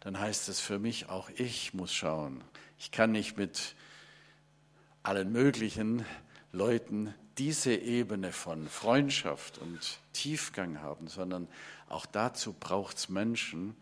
Dann 0.00 0.18
heißt 0.18 0.48
es 0.48 0.60
für 0.60 0.78
mich, 0.78 1.08
auch 1.08 1.28
ich 1.30 1.74
muss 1.74 1.92
schauen. 1.92 2.42
Ich 2.78 2.92
kann 2.92 3.10
nicht 3.10 3.36
mit 3.36 3.74
allen 5.02 5.32
möglichen 5.32 6.04
Leuten 6.52 7.14
diese 7.36 7.74
Ebene 7.74 8.30
von 8.30 8.68
Freundschaft 8.68 9.58
und 9.58 9.98
Tiefgang 10.12 10.80
haben, 10.80 11.08
sondern 11.08 11.48
auch 11.88 12.06
dazu 12.06 12.52
braucht 12.52 12.96
es 12.96 13.08
Menschen 13.08 13.74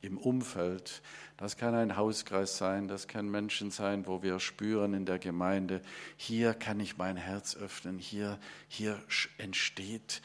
im 0.00 0.18
Umfeld. 0.18 1.02
Das 1.36 1.56
kann 1.56 1.74
ein 1.74 1.96
Hauskreis 1.96 2.56
sein, 2.58 2.88
das 2.88 3.08
kann 3.08 3.28
Menschen 3.28 3.70
sein, 3.70 4.06
wo 4.06 4.22
wir 4.22 4.40
spüren 4.40 4.94
in 4.94 5.06
der 5.06 5.18
Gemeinde, 5.18 5.80
hier 6.16 6.54
kann 6.54 6.80
ich 6.80 6.96
mein 6.98 7.16
Herz 7.16 7.56
öffnen, 7.56 7.98
hier, 7.98 8.38
hier 8.68 9.00
entsteht 9.38 10.22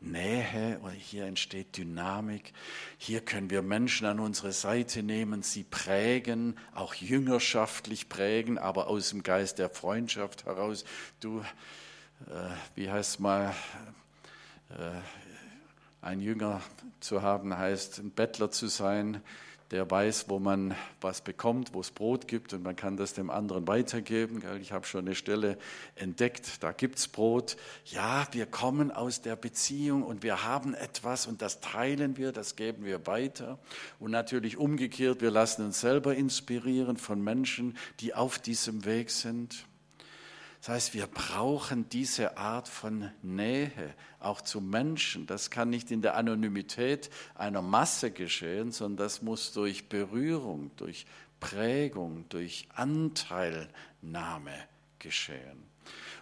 Nähe 0.00 0.78
oder 0.82 0.92
hier 0.92 1.26
entsteht 1.26 1.76
Dynamik. 1.76 2.52
Hier 2.98 3.20
können 3.20 3.50
wir 3.50 3.62
Menschen 3.62 4.06
an 4.06 4.20
unsere 4.20 4.52
Seite 4.52 5.02
nehmen, 5.02 5.42
sie 5.42 5.64
prägen, 5.64 6.56
auch 6.74 6.94
jüngerschaftlich 6.94 8.08
prägen, 8.08 8.58
aber 8.58 8.86
aus 8.86 9.10
dem 9.10 9.24
Geist 9.24 9.58
der 9.58 9.70
Freundschaft 9.70 10.46
heraus. 10.46 10.84
Du, 11.20 11.40
äh, 11.40 12.50
wie 12.76 12.90
heißt 12.90 13.18
mal, 13.18 13.54
äh, 14.70 15.00
ein 16.08 16.20
Jünger 16.20 16.62
zu 17.00 17.20
haben 17.20 17.56
heißt, 17.56 17.98
ein 17.98 18.10
Bettler 18.10 18.50
zu 18.50 18.68
sein, 18.68 19.20
der 19.70 19.90
weiß, 19.90 20.30
wo 20.30 20.38
man 20.38 20.74
was 21.02 21.20
bekommt, 21.20 21.74
wo 21.74 21.80
es 21.80 21.90
Brot 21.90 22.26
gibt 22.26 22.54
und 22.54 22.62
man 22.62 22.74
kann 22.74 22.96
das 22.96 23.12
dem 23.12 23.28
anderen 23.28 23.68
weitergeben. 23.68 24.42
Ich 24.62 24.72
habe 24.72 24.86
schon 24.86 25.04
eine 25.04 25.14
Stelle 25.14 25.58
entdeckt, 25.96 26.62
da 26.62 26.72
gibt 26.72 26.98
es 26.98 27.08
Brot. 27.08 27.58
Ja, 27.84 28.26
wir 28.32 28.46
kommen 28.46 28.90
aus 28.90 29.20
der 29.20 29.36
Beziehung 29.36 30.02
und 30.02 30.22
wir 30.22 30.44
haben 30.44 30.72
etwas 30.72 31.26
und 31.26 31.42
das 31.42 31.60
teilen 31.60 32.16
wir, 32.16 32.32
das 32.32 32.56
geben 32.56 32.86
wir 32.86 33.06
weiter. 33.06 33.58
Und 33.98 34.10
natürlich 34.10 34.56
umgekehrt, 34.56 35.20
wir 35.20 35.30
lassen 35.30 35.62
uns 35.66 35.78
selber 35.82 36.14
inspirieren 36.14 36.96
von 36.96 37.22
Menschen, 37.22 37.76
die 38.00 38.14
auf 38.14 38.38
diesem 38.38 38.86
Weg 38.86 39.10
sind. 39.10 39.66
Das 40.60 40.70
heißt, 40.70 40.94
wir 40.94 41.06
brauchen 41.06 41.88
diese 41.88 42.36
Art 42.36 42.68
von 42.68 43.10
Nähe 43.22 43.94
auch 44.18 44.40
zu 44.40 44.60
Menschen. 44.60 45.26
Das 45.26 45.50
kann 45.50 45.70
nicht 45.70 45.90
in 45.90 46.02
der 46.02 46.16
Anonymität 46.16 47.10
einer 47.34 47.62
Masse 47.62 48.10
geschehen, 48.10 48.72
sondern 48.72 49.06
das 49.06 49.22
muss 49.22 49.52
durch 49.52 49.88
Berührung, 49.88 50.72
durch 50.76 51.06
Prägung, 51.38 52.28
durch 52.28 52.68
Anteilnahme 52.74 54.52
geschehen. 54.98 55.68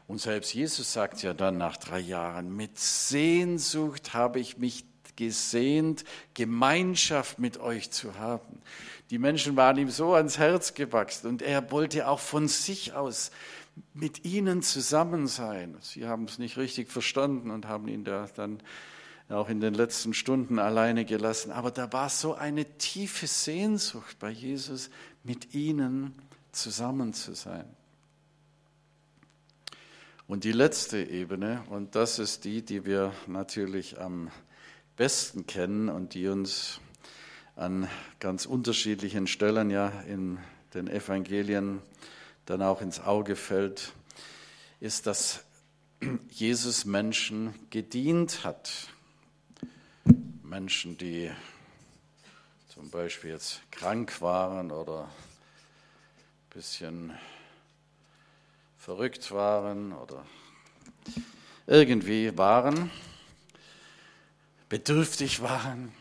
Und 0.06 0.20
selbst 0.20 0.54
Jesus 0.54 0.92
sagt 0.92 1.22
ja 1.22 1.34
dann 1.34 1.56
nach 1.56 1.78
drei 1.78 1.98
Jahren, 1.98 2.54
mit 2.54 2.78
Sehnsucht 2.78 4.14
habe 4.14 4.38
ich 4.38 4.58
mich 4.58 4.84
gesehnt, 5.16 6.04
Gemeinschaft 6.34 7.38
mit 7.38 7.58
euch 7.58 7.90
zu 7.90 8.18
haben. 8.18 8.60
Die 9.10 9.18
Menschen 9.18 9.56
waren 9.56 9.78
ihm 9.78 9.90
so 9.90 10.14
ans 10.14 10.38
Herz 10.38 10.74
gewachsen 10.74 11.28
und 11.28 11.42
er 11.42 11.70
wollte 11.70 12.06
auch 12.06 12.20
von 12.20 12.48
sich 12.48 12.92
aus 12.92 13.30
mit 13.94 14.24
ihnen 14.24 14.62
zusammen 14.62 15.26
sein. 15.26 15.76
Sie 15.80 16.06
haben 16.06 16.24
es 16.24 16.38
nicht 16.38 16.56
richtig 16.56 16.90
verstanden 16.90 17.50
und 17.50 17.66
haben 17.66 17.88
ihn 17.88 18.04
da 18.04 18.28
dann 18.34 18.60
auch 19.28 19.48
in 19.48 19.60
den 19.60 19.74
letzten 19.74 20.14
Stunden 20.14 20.58
alleine 20.58 21.04
gelassen. 21.04 21.50
Aber 21.50 21.70
da 21.70 21.92
war 21.92 22.08
so 22.08 22.34
eine 22.34 22.64
tiefe 22.78 23.26
Sehnsucht 23.26 24.18
bei 24.18 24.30
Jesus, 24.30 24.90
mit 25.24 25.54
ihnen 25.54 26.14
zusammen 26.52 27.12
zu 27.12 27.34
sein. 27.34 27.66
Und 30.28 30.44
die 30.44 30.52
letzte 30.52 31.02
Ebene, 31.02 31.62
und 31.70 31.94
das 31.94 32.18
ist 32.18 32.44
die, 32.44 32.62
die 32.62 32.84
wir 32.84 33.12
natürlich 33.26 34.00
am 34.00 34.30
besten 34.96 35.46
kennen 35.46 35.88
und 35.88 36.14
die 36.14 36.28
uns 36.28 36.80
an 37.54 37.88
ganz 38.20 38.46
unterschiedlichen 38.46 39.26
Stellen 39.26 39.70
ja 39.70 39.88
in 40.02 40.38
den 40.74 40.88
Evangelien 40.88 41.80
dann 42.46 42.62
auch 42.62 42.80
ins 42.80 43.00
Auge 43.00 43.36
fällt, 43.36 43.92
ist, 44.80 45.06
dass 45.06 45.44
Jesus 46.30 46.84
Menschen 46.84 47.54
gedient 47.70 48.44
hat. 48.44 48.88
Menschen, 50.42 50.96
die 50.96 51.30
zum 52.68 52.88
Beispiel 52.90 53.30
jetzt 53.30 53.60
krank 53.72 54.20
waren 54.22 54.70
oder 54.70 55.04
ein 55.04 56.50
bisschen 56.50 57.12
verrückt 58.78 59.32
waren 59.32 59.92
oder 59.92 60.24
irgendwie 61.66 62.36
waren, 62.38 62.90
bedürftig 64.68 65.42
waren. 65.42 65.92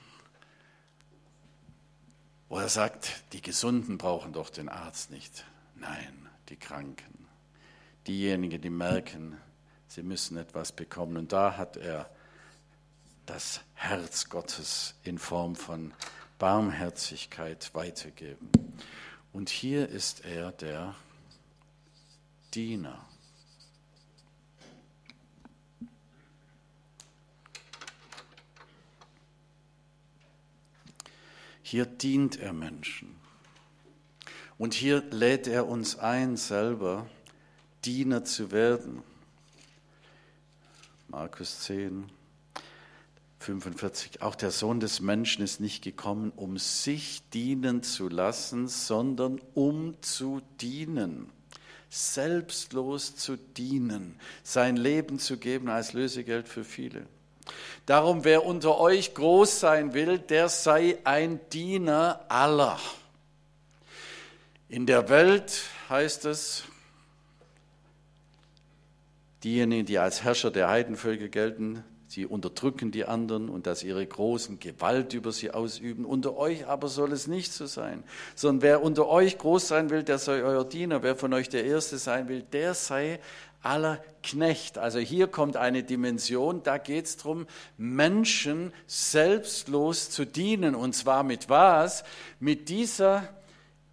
Wo 2.50 2.60
er 2.60 2.70
sagt, 2.70 3.24
die 3.34 3.42
Gesunden 3.42 3.98
brauchen 3.98 4.32
doch 4.32 4.52
den 4.52 4.70
Arzt 4.70 5.10
nicht. 5.10 5.46
Nein, 5.76 6.25
die 6.50 6.58
Kranken, 6.58 7.28
diejenigen, 8.08 8.62
die 8.62 8.70
merken, 8.70 9.38
sie 9.88 10.04
müssen 10.04 10.38
etwas 10.38 10.72
bekommen. 10.72 11.18
Und 11.18 11.32
da 11.34 11.58
hat 11.58 11.78
er 11.78 12.10
das 13.26 13.62
Herz 13.74 14.30
Gottes 14.30 14.96
in 15.04 15.18
Form 15.18 15.56
von 15.56 15.94
Barmherzigkeit 16.38 17.74
weitergeben. 17.74 18.50
Und 19.34 19.50
hier 19.50 19.90
ist 19.90 20.26
er 20.26 20.52
der 20.52 20.96
Diener. 22.54 23.06
Hier 31.64 31.86
dient 31.86 32.40
er 32.40 32.54
Menschen. 32.54 33.15
Und 34.58 34.74
hier 34.74 35.04
lädt 35.12 35.48
er 35.48 35.68
uns 35.68 35.98
ein, 36.00 36.38
selber 36.38 37.08
Diener 37.84 38.24
zu 38.24 38.52
werden. 38.52 39.04
Markus 41.10 41.62
10, 41.62 42.10
45. 43.40 44.22
Auch 44.22 44.36
der 44.36 44.52
Sohn 44.52 44.80
des 44.80 45.02
Menschen 45.02 45.44
ist 45.44 45.60
nicht 45.60 45.84
gekommen, 45.84 46.32
um 46.36 46.58
sich 46.58 47.22
dienen 47.30 47.84
zu 47.84 48.10
lassen, 48.10 48.68
sondern 48.68 49.40
um 49.54 50.02
zu 50.02 50.42
dienen. 50.62 51.30
Selbstlos 51.90 53.16
zu 53.16 53.38
dienen, 53.38 54.20
sein 54.44 54.76
Leben 54.76 55.20
zu 55.20 55.38
geben 55.38 55.70
als 55.70 55.94
Lösegeld 55.94 56.48
für 56.48 56.64
viele. 56.64 57.06
Darum, 57.86 58.24
wer 58.24 58.46
unter 58.46 58.80
euch 58.80 59.14
groß 59.14 59.60
sein 59.60 59.94
will, 59.94 60.18
der 60.18 60.50
sei 60.50 60.98
ein 61.04 61.40
Diener 61.52 62.26
aller. 62.28 62.80
In 64.68 64.88
der 64.88 65.10
Welt 65.10 65.62
heißt 65.90 66.26
es, 66.26 66.64
diejenigen, 69.44 69.86
die 69.86 70.00
als 70.00 70.24
Herrscher 70.24 70.50
der 70.50 70.70
Heidenvölker 70.70 71.28
gelten, 71.28 71.84
sie 72.08 72.26
unterdrücken 72.26 72.90
die 72.90 73.06
anderen 73.06 73.50
und 73.50 73.68
dass 73.68 73.84
ihre 73.84 74.04
Großen 74.04 74.60
Gewalt 74.60 75.14
über 75.14 75.32
sie 75.32 75.52
ausüben. 75.52 76.04
Unter 76.04 76.36
euch 76.36 76.66
aber 76.66 76.88
soll 76.88 77.12
es 77.12 77.28
nicht 77.28 77.54
so 77.54 77.68
sein, 77.68 78.04
sondern 78.34 78.64
wer 78.64 78.82
unter 78.82 79.08
euch 79.08 79.38
groß 79.38 79.68
sein 79.68 79.92
will, 79.92 80.02
der 80.02 80.18
sei 80.18 80.42
euer 80.42 80.66
Diener. 80.66 81.04
Wer 81.04 81.16
von 81.16 81.32
euch 81.34 81.50
der 81.50 81.64
Erste 81.64 82.00
sein 82.00 82.28
will, 82.28 82.42
der 82.42 82.74
sei 82.74 83.20
aller 83.62 84.04
Knecht. 84.24 84.80
Also 84.80 84.98
hier 84.98 85.28
kommt 85.28 85.58
eine 85.58 85.84
Dimension, 85.84 86.64
da 86.64 86.80
geht 86.80 87.06
es 87.06 87.18
darum, 87.18 87.46
Menschen 87.78 88.74
selbstlos 88.88 90.10
zu 90.10 90.26
dienen. 90.26 90.74
Und 90.74 90.96
zwar 90.96 91.24
mit 91.24 91.50
was? 91.50 92.04
Mit 92.40 92.70
dieser 92.70 93.30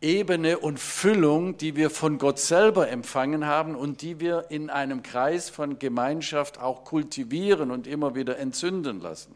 Ebene 0.02 0.58
und 0.58 0.78
Füllung, 0.78 1.56
die 1.56 1.76
wir 1.76 1.88
von 1.88 2.18
Gott 2.18 2.38
selber 2.38 2.88
empfangen 2.90 3.46
haben 3.46 3.74
und 3.76 4.02
die 4.02 4.20
wir 4.20 4.46
in 4.50 4.68
einem 4.68 5.02
Kreis 5.02 5.48
von 5.48 5.78
Gemeinschaft 5.78 6.58
auch 6.58 6.84
kultivieren 6.84 7.70
und 7.70 7.86
immer 7.86 8.14
wieder 8.14 8.38
entzünden 8.38 9.00
lassen. 9.00 9.34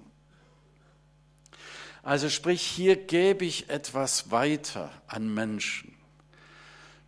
Also 2.03 2.29
sprich, 2.29 2.63
hier 2.63 2.97
gebe 2.97 3.45
ich 3.45 3.71
etwas 3.71 4.31
weiter 4.31 4.91
an 5.07 5.33
Menschen. 5.33 5.97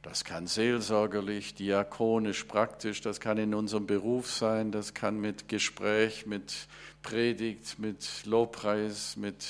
Das 0.02 0.24
kann 0.24 0.46
seelsorgerlich, 0.46 1.54
diakonisch, 1.54 2.44
praktisch, 2.44 3.00
das 3.00 3.20
kann 3.20 3.36
in 3.38 3.54
unserem 3.54 3.86
Beruf 3.86 4.32
sein, 4.32 4.72
das 4.72 4.94
kann 4.94 5.20
mit 5.20 5.48
Gespräch, 5.48 6.26
mit 6.26 6.68
Predigt, 7.02 7.78
mit 7.78 8.24
Lobpreis, 8.24 9.16
mit 9.16 9.44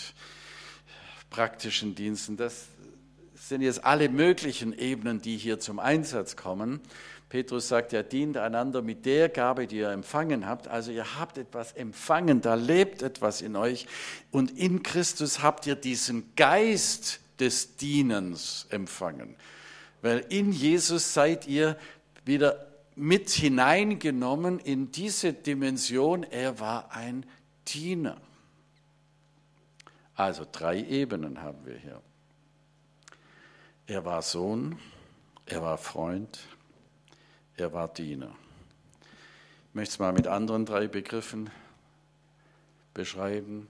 praktischen 1.31 1.95
Diensten. 1.95 2.37
Das 2.37 2.67
sind 3.49 3.63
jetzt 3.63 3.85
alle 3.85 4.09
möglichen 4.09 4.77
Ebenen, 4.77 5.21
die 5.21 5.37
hier 5.37 5.59
zum 5.59 5.79
Einsatz 5.79 6.37
kommen. 6.37 6.81
Petrus 7.29 7.69
sagt, 7.69 7.93
ja, 7.93 8.03
dient 8.03 8.37
einander 8.37 8.81
mit 8.81 9.05
der 9.05 9.29
Gabe, 9.29 9.67
die 9.67 9.79
ihr 9.79 9.91
empfangen 9.91 10.47
habt. 10.47 10.69
Also 10.69 10.91
ihr 10.93 11.19
habt 11.19 11.37
etwas 11.37 11.73
empfangen, 11.73 12.41
da 12.41 12.55
lebt 12.55 13.03
etwas 13.03 13.43
in 13.43 13.57
euch. 13.57 13.87
Und 14.31 14.59
in 14.59 14.83
Christus 14.83 15.43
habt 15.43 15.67
ihr 15.67 15.75
diesen 15.75 16.35
Geist 16.37 17.21
des 17.39 17.77
Dienens 17.77 18.67
empfangen 18.71 19.37
weil 20.03 20.25
in 20.29 20.53
Jesus 20.53 21.15
seid 21.15 21.47
ihr 21.47 21.77
wieder 22.25 22.67
mit 22.95 23.31
hineingenommen 23.31 24.59
in 24.59 24.91
diese 24.91 25.33
Dimension. 25.33 26.25
Er 26.25 26.61
war 26.61 26.93
ein 26.93 27.25
Diener. 27.67 28.21
Also 30.15 30.45
drei 30.51 30.83
Ebenen 30.83 31.43
haben 31.43 31.65
wir 31.65 31.77
hier. 31.77 32.01
Er 33.89 34.05
war 34.05 34.23
Sohn, 34.23 34.79
er 35.47 35.63
war 35.63 35.79
Freund, 35.79 36.39
er 37.57 37.73
war 37.73 37.89
Diener. 37.89 38.33
Ich 39.71 39.75
möchte 39.75 39.93
es 39.95 39.99
mal 39.99 40.13
mit 40.13 40.29
anderen 40.29 40.67
drei 40.67 40.87
Begriffen 40.87 41.51
beschreiben. 42.95 43.67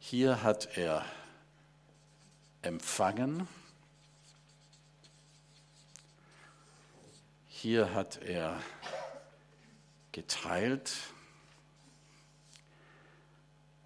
Hier 0.00 0.42
hat 0.42 0.76
er 0.76 1.04
empfangen, 2.62 3.46
Hier 7.64 7.94
hat 7.94 8.20
er 8.20 8.60
geteilt 10.12 10.92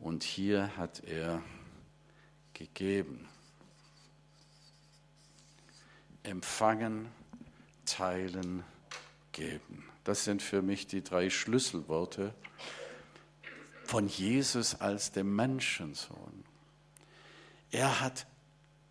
und 0.01 0.25
hier 0.25 0.77
hat 0.77 1.05
er 1.05 1.41
gegeben. 2.55 3.29
Empfangen, 6.23 7.09
teilen, 7.85 8.65
geben. 9.33 9.85
Das 10.05 10.25
sind 10.25 10.43
für 10.43 10.63
mich 10.63 10.87
die 10.87 11.03
drei 11.03 11.31
Schlüsselworte 11.31 12.35
von 13.85 14.09
Jesus 14.09 14.75
als 14.75 15.13
dem 15.13 15.35
Menschensohn. 15.35 16.45
Er 17.71 18.01
hat 18.01 18.27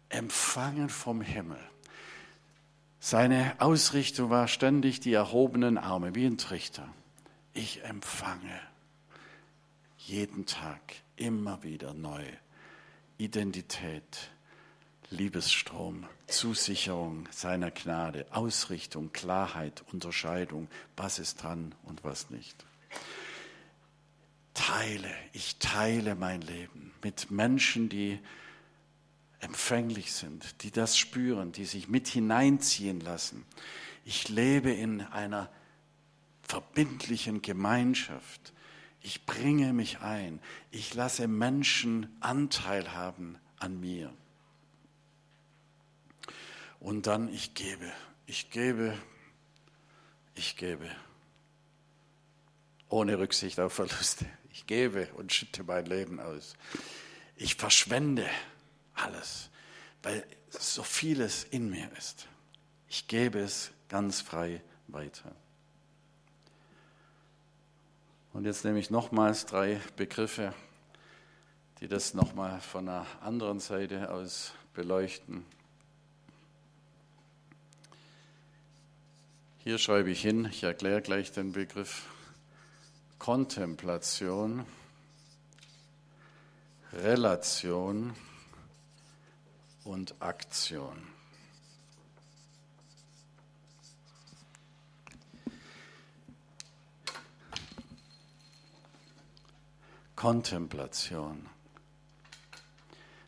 empfangen 0.09 0.89
vom 0.89 1.21
Himmel. 1.21 1.59
Seine 2.99 3.55
Ausrichtung 3.59 4.29
war 4.29 4.47
ständig 4.47 4.99
die 4.99 5.13
erhobenen 5.13 5.77
Arme, 5.77 6.15
wie 6.15 6.25
ein 6.25 6.37
Trichter. 6.37 6.87
Ich 7.53 7.83
empfange 7.83 8.59
jeden 9.97 10.45
Tag 10.45 10.81
immer 11.15 11.63
wieder 11.63 11.93
neu 11.93 12.23
Identität, 13.17 14.31
Liebesstrom, 15.09 16.05
Zusicherung 16.27 17.29
seiner 17.31 17.71
Gnade, 17.71 18.25
Ausrichtung, 18.31 19.13
Klarheit, 19.13 19.83
Unterscheidung, 19.91 20.67
was 20.97 21.19
ist 21.19 21.43
dran 21.43 21.73
und 21.83 22.03
was 22.03 22.29
nicht. 22.29 22.65
Teile, 24.53 25.09
ich 25.33 25.57
teile 25.59 26.15
mein 26.15 26.41
Leben 26.41 26.93
mit 27.03 27.31
Menschen, 27.31 27.89
die 27.89 28.19
empfänglich 29.39 30.11
sind, 30.11 30.63
die 30.63 30.71
das 30.71 30.97
spüren, 30.97 31.51
die 31.51 31.65
sich 31.65 31.87
mit 31.87 32.07
hineinziehen 32.07 32.99
lassen. 32.99 33.45
Ich 34.03 34.27
lebe 34.29 34.71
in 34.71 35.01
einer 35.01 35.49
verbindlichen 36.41 37.41
Gemeinschaft. 37.41 38.53
Ich 39.01 39.25
bringe 39.25 39.73
mich 39.73 39.99
ein. 39.99 40.39
Ich 40.71 40.93
lasse 40.95 41.27
Menschen 41.27 42.15
Anteil 42.19 42.93
haben 42.93 43.37
an 43.59 43.79
mir. 43.79 44.11
Und 46.79 47.07
dann 47.07 47.33
ich 47.33 47.53
gebe, 47.53 47.91
ich 48.25 48.49
gebe, 48.51 48.97
ich 50.35 50.57
gebe. 50.57 50.89
Ohne 52.89 53.19
Rücksicht 53.19 53.59
auf 53.59 53.73
Verluste. 53.73 54.25
Ich 54.51 54.65
gebe 54.65 55.07
und 55.15 55.31
schütte 55.33 55.63
mein 55.63 55.85
Leben 55.85 56.19
aus. 56.19 56.55
Ich 57.35 57.55
verschwende 57.55 58.27
alles, 58.95 59.49
weil 60.01 60.25
so 60.49 60.83
vieles 60.83 61.43
in 61.43 61.69
mir 61.69 61.91
ist. 61.97 62.27
Ich 62.87 63.07
gebe 63.07 63.39
es 63.39 63.71
ganz 63.89 64.21
frei 64.21 64.61
weiter. 64.87 65.35
Und 68.33 68.45
jetzt 68.45 68.63
nehme 68.65 68.79
ich 68.79 68.89
nochmals 68.89 69.45
drei 69.45 69.79
Begriffe, 69.95 70.53
die 71.79 71.87
das 71.87 72.13
nochmal 72.13 72.61
von 72.61 72.87
einer 72.87 73.05
anderen 73.21 73.59
Seite 73.59 74.11
aus 74.11 74.53
beleuchten. 74.73 75.45
Hier 79.67 79.79
schreibe 79.79 80.11
ich 80.11 80.21
hin, 80.21 80.45
ich 80.45 80.63
erkläre 80.63 81.01
gleich 81.01 81.33
den 81.33 81.51
Begriff 81.51 82.05
Kontemplation, 83.19 84.65
Relation 86.93 88.13
und 89.83 90.15
Aktion. 90.21 91.05
Kontemplation 100.15 101.49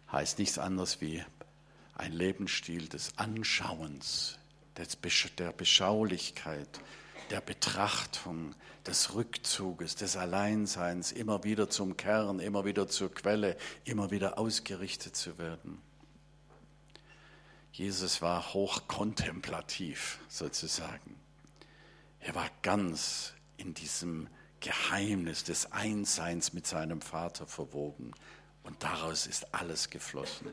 heißt 0.09 0.39
nichts 0.39 0.57
anderes 0.57 1.01
wie 1.01 1.21
ein 1.95 2.13
Lebensstil 2.13 2.87
des 2.87 3.17
Anschauens, 3.17 4.38
der 5.39 5.51
Beschaulichkeit, 5.51 6.79
der 7.29 7.41
Betrachtung, 7.41 8.55
des 8.85 9.13
Rückzuges, 9.13 9.95
des 9.95 10.17
Alleinseins, 10.17 11.11
immer 11.11 11.43
wieder 11.43 11.69
zum 11.69 11.97
Kern, 11.97 12.39
immer 12.39 12.65
wieder 12.65 12.87
zur 12.87 13.13
Quelle, 13.13 13.57
immer 13.83 14.09
wieder 14.09 14.37
ausgerichtet 14.37 15.15
zu 15.15 15.37
werden. 15.37 15.81
Jesus 17.71 18.21
war 18.21 18.53
hochkontemplativ 18.53 20.19
sozusagen. 20.27 21.15
Er 22.19 22.35
war 22.35 22.49
ganz 22.61 23.33
in 23.57 23.73
diesem 23.73 24.27
Geheimnis 24.59 25.43
des 25.43 25.71
Einsseins 25.71 26.51
mit 26.53 26.67
seinem 26.67 27.01
Vater 27.01 27.45
verwoben. 27.45 28.11
Und 28.63 28.83
daraus 28.83 29.27
ist 29.27 29.53
alles 29.53 29.89
geflossen. 29.89 30.47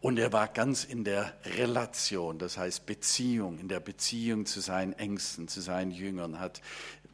Und 0.00 0.18
er 0.18 0.32
war 0.32 0.48
ganz 0.48 0.84
in 0.84 1.04
der 1.04 1.34
Relation, 1.44 2.38
das 2.38 2.56
heißt 2.56 2.86
Beziehung, 2.86 3.58
in 3.58 3.68
der 3.68 3.80
Beziehung 3.80 4.46
zu 4.46 4.60
seinen 4.60 4.94
Ängsten, 4.94 5.46
zu 5.46 5.60
seinen 5.60 5.90
Jüngern, 5.90 6.40
hat 6.40 6.62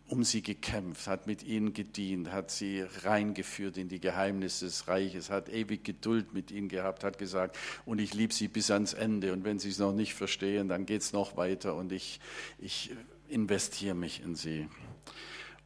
um 0.09 0.23
sie 0.23 0.41
gekämpft, 0.41 1.09
hat 1.09 1.27
mit 1.27 1.43
ihnen 1.43 1.73
gedient, 1.73 2.31
hat 2.31 2.51
sie 2.53 2.85
reingeführt 3.03 3.77
in 3.77 3.89
die 3.89 4.01
Geheimnisse 4.01 4.67
des 4.67 4.87
Reiches, 4.87 5.31
hat 5.31 5.49
ewig 5.49 5.83
Geduld 5.83 6.33
mit 6.33 6.53
ihnen 6.53 6.69
gehabt, 6.69 7.03
hat 7.03 7.19
gesagt, 7.19 7.59
und 7.87 8.01
ich 8.01 8.15
liebe 8.15 8.33
sie 8.33 8.47
bis 8.47 8.71
ans 8.71 8.93
Ende. 8.93 9.33
Und 9.33 9.45
wenn 9.45 9.59
sie 9.59 9.71
es 9.71 9.79
noch 9.79 9.93
nicht 9.93 10.15
verstehen, 10.15 10.69
dann 10.69 10.87
geht 10.87 11.03
es 11.03 11.13
noch 11.13 11.37
weiter 11.37 11.75
und 11.75 11.91
ich, 11.91 12.21
ich 12.59 12.93
investiere 13.29 13.97
mich 13.97 14.23
in 14.23 14.37
sie. 14.37 14.69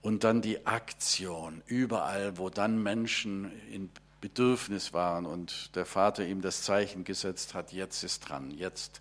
Und 0.01 0.25
dann 0.25 0.41
die 0.41 0.67
Aktion, 0.67 1.63
überall, 1.67 2.39
wo 2.39 2.49
dann 2.49 2.83
Menschen 2.83 3.53
in 3.71 3.91
Bedürfnis 4.21 4.93
waren 4.93 5.27
und 5.27 5.75
der 5.77 5.87
Vater 5.87 6.27
ihm 6.27 6.43
das 6.43 6.63
Zeichen 6.63 7.05
gesetzt 7.05 7.55
hat, 7.55 7.73
jetzt 7.73 8.03
ist 8.03 8.29
dran, 8.29 8.51
jetzt, 8.51 9.01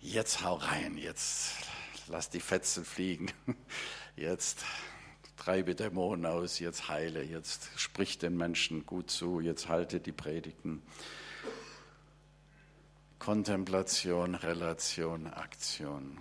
jetzt 0.00 0.44
hau 0.44 0.54
rein, 0.54 0.96
jetzt 0.96 1.52
lass 2.08 2.30
die 2.30 2.40
Fetzen 2.40 2.84
fliegen 2.84 3.30
jetzt 4.16 4.64
treibe 5.36 5.74
Dämonen 5.74 6.26
aus, 6.26 6.58
jetzt 6.58 6.88
heile, 6.88 7.22
jetzt 7.22 7.70
sprich 7.76 8.18
den 8.18 8.36
Menschen 8.36 8.84
gut 8.84 9.10
zu, 9.10 9.40
jetzt 9.40 9.68
halte 9.68 10.00
die 10.00 10.12
Predigten. 10.12 10.82
Kontemplation, 13.18 14.34
Relation, 14.34 15.26
Aktion. 15.26 16.18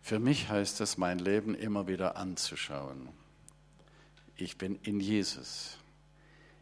Für 0.00 0.18
mich 0.18 0.48
heißt 0.48 0.80
es, 0.80 0.98
mein 0.98 1.18
Leben 1.18 1.54
immer 1.54 1.86
wieder 1.86 2.16
anzuschauen. 2.16 3.08
Ich 4.36 4.58
bin 4.58 4.76
in 4.82 5.00
Jesus. 5.00 5.76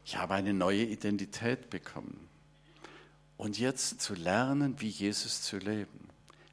Ich 0.04 0.16
habe 0.16 0.34
eine 0.34 0.52
neue 0.52 0.82
Identität 0.82 1.70
bekommen. 1.70 2.28
Und 3.36 3.58
jetzt 3.58 4.00
zu 4.00 4.14
lernen, 4.14 4.80
wie 4.80 4.88
Jesus 4.88 5.42
zu 5.42 5.58
leben. 5.58 6.08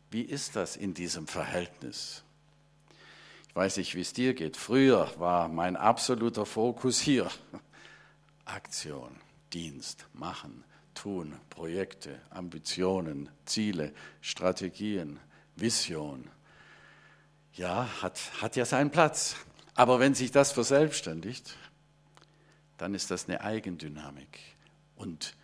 Wie 0.10 0.22
ist 0.22 0.56
das 0.56 0.78
in 0.78 0.94
diesem 0.94 1.28
Verhältnis? 1.28 2.24
Ich 3.50 3.56
weiß 3.56 3.78
nicht, 3.78 3.96
wie 3.96 4.02
es 4.02 4.14
dir 4.14 4.34
geht. 4.34 4.56
Früher 4.56 5.12
war 5.18 5.50
mein 5.50 5.76
absoluter 5.76 6.46
Fokus 6.46 7.00
hier. 7.00 7.30
Aktion, 8.46 9.12
Dienst, 9.52 10.06
machen, 10.14 10.64
tun, 10.94 11.36
Projekte, 11.50 12.22
Ambitionen, 12.30 13.30
Ziele, 13.46 13.94
Strategien, 14.22 15.20
Vision. 15.56 16.30
Ja, 17.54 17.90
hat, 18.02 18.20
hat 18.42 18.56
ja 18.56 18.66
seinen 18.66 18.92
Platz. 18.92 19.36
Aber 19.78 20.00
wenn 20.00 20.16
sich 20.16 20.32
das 20.32 20.52
verselbstständigt, 20.52 21.56
dann 22.80 22.96
ist 22.96 23.12
das 23.12 23.30
eine 23.30 23.42
Eigendynamik. 23.42 24.40
Und 24.96 25.36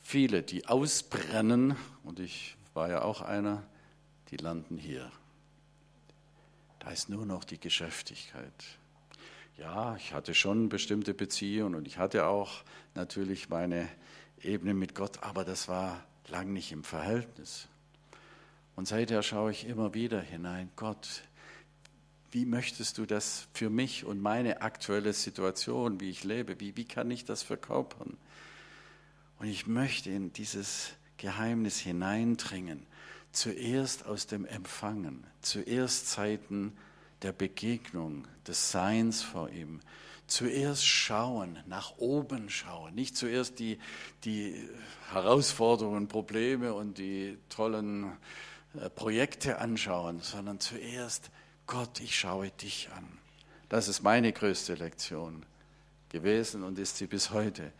viele, 0.00 0.44
die 0.44 0.66
ausbrennen, 0.68 1.74
und 2.04 2.20
ich 2.20 2.56
war 2.72 2.88
ja 2.88 3.02
auch 3.02 3.20
einer, 3.20 3.64
die 4.30 4.36
landen 4.36 4.78
hier. 4.78 5.10
Da 6.78 6.92
ist 6.92 7.08
nur 7.08 7.26
noch 7.26 7.42
die 7.42 7.58
Geschäftigkeit. 7.58 8.78
Ja, 9.58 9.96
ich 9.96 10.14
hatte 10.14 10.32
schon 10.32 10.68
bestimmte 10.68 11.12
Beziehungen 11.12 11.74
und 11.74 11.88
ich 11.88 11.98
hatte 11.98 12.26
auch 12.26 12.62
natürlich 12.94 13.48
meine 13.48 13.88
Ebene 14.40 14.72
mit 14.72 14.94
Gott, 14.94 15.20
aber 15.24 15.44
das 15.44 15.66
war 15.66 16.00
lang 16.28 16.52
nicht 16.52 16.70
im 16.70 16.84
Verhältnis. 16.84 17.66
Und 18.76 18.86
seither 18.86 19.24
schaue 19.24 19.50
ich 19.50 19.66
immer 19.66 19.94
wieder 19.94 20.20
hinein, 20.20 20.70
Gott, 20.76 21.24
wie 22.32 22.46
möchtest 22.46 22.98
du 22.98 23.06
das 23.06 23.48
für 23.52 23.70
mich 23.70 24.04
und 24.04 24.20
meine 24.20 24.62
aktuelle 24.62 25.12
Situation, 25.12 26.00
wie 26.00 26.10
ich 26.10 26.24
lebe, 26.24 26.60
wie, 26.60 26.76
wie 26.76 26.84
kann 26.84 27.10
ich 27.10 27.24
das 27.24 27.42
verkörpern? 27.42 28.16
Und 29.38 29.48
ich 29.48 29.66
möchte 29.66 30.10
in 30.10 30.32
dieses 30.32 30.90
Geheimnis 31.16 31.78
hineindringen, 31.78 32.86
zuerst 33.32 34.06
aus 34.06 34.26
dem 34.26 34.44
Empfangen, 34.44 35.24
zuerst 35.40 36.08
Zeiten 36.08 36.76
der 37.22 37.32
Begegnung, 37.32 38.26
des 38.46 38.70
Seins 38.70 39.22
vor 39.22 39.50
ihm, 39.50 39.80
zuerst 40.26 40.86
schauen, 40.86 41.58
nach 41.66 41.98
oben 41.98 42.48
schauen, 42.48 42.94
nicht 42.94 43.16
zuerst 43.16 43.58
die, 43.58 43.78
die 44.24 44.68
Herausforderungen, 45.10 46.08
Probleme 46.08 46.72
und 46.72 46.98
die 46.98 47.36
tollen 47.48 48.12
äh, 48.74 48.88
Projekte 48.90 49.58
anschauen, 49.58 50.20
sondern 50.20 50.60
zuerst, 50.60 51.30
Gott, 51.70 52.00
ich 52.00 52.18
schaue 52.18 52.50
dich 52.50 52.88
an. 52.96 53.06
Das 53.68 53.86
ist 53.86 54.02
meine 54.02 54.32
größte 54.32 54.74
Lektion 54.74 55.46
gewesen 56.08 56.64
und 56.64 56.80
ist 56.80 56.96
sie 56.96 57.06
bis 57.06 57.30
heute, 57.30 57.72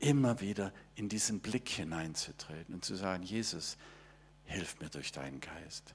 immer 0.00 0.42
wieder 0.42 0.70
in 0.96 1.08
diesen 1.08 1.40
Blick 1.40 1.66
hineinzutreten 1.66 2.74
und 2.74 2.84
zu 2.84 2.94
sagen, 2.94 3.22
Jesus, 3.22 3.78
hilf 4.44 4.78
mir 4.80 4.90
durch 4.90 5.12
deinen 5.12 5.40
Geist, 5.40 5.94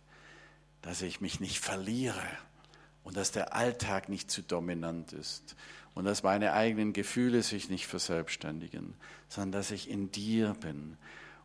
dass 0.82 1.04
ich 1.04 1.22
mich 1.22 1.39
nicht 1.39 1.60
verliere 1.60 2.26
und 3.04 3.18
dass 3.18 3.32
der 3.32 3.54
Alltag 3.54 4.10
nicht 4.10 4.32
zu 4.32 4.41
dominant 4.41 5.14
ist 5.14 5.56
und 5.93 6.06
dass 6.06 6.24
meine 6.24 6.54
eigenen 6.54 6.91
Gefühle 6.91 7.43
sich 7.43 7.70
nicht 7.70 7.86
verselbstständigen, 7.86 8.95
sondern 9.30 9.51
dass 9.51 9.70
ich 9.70 9.91
in 9.91 10.12
dir 10.12 10.56
bin. 10.60 10.97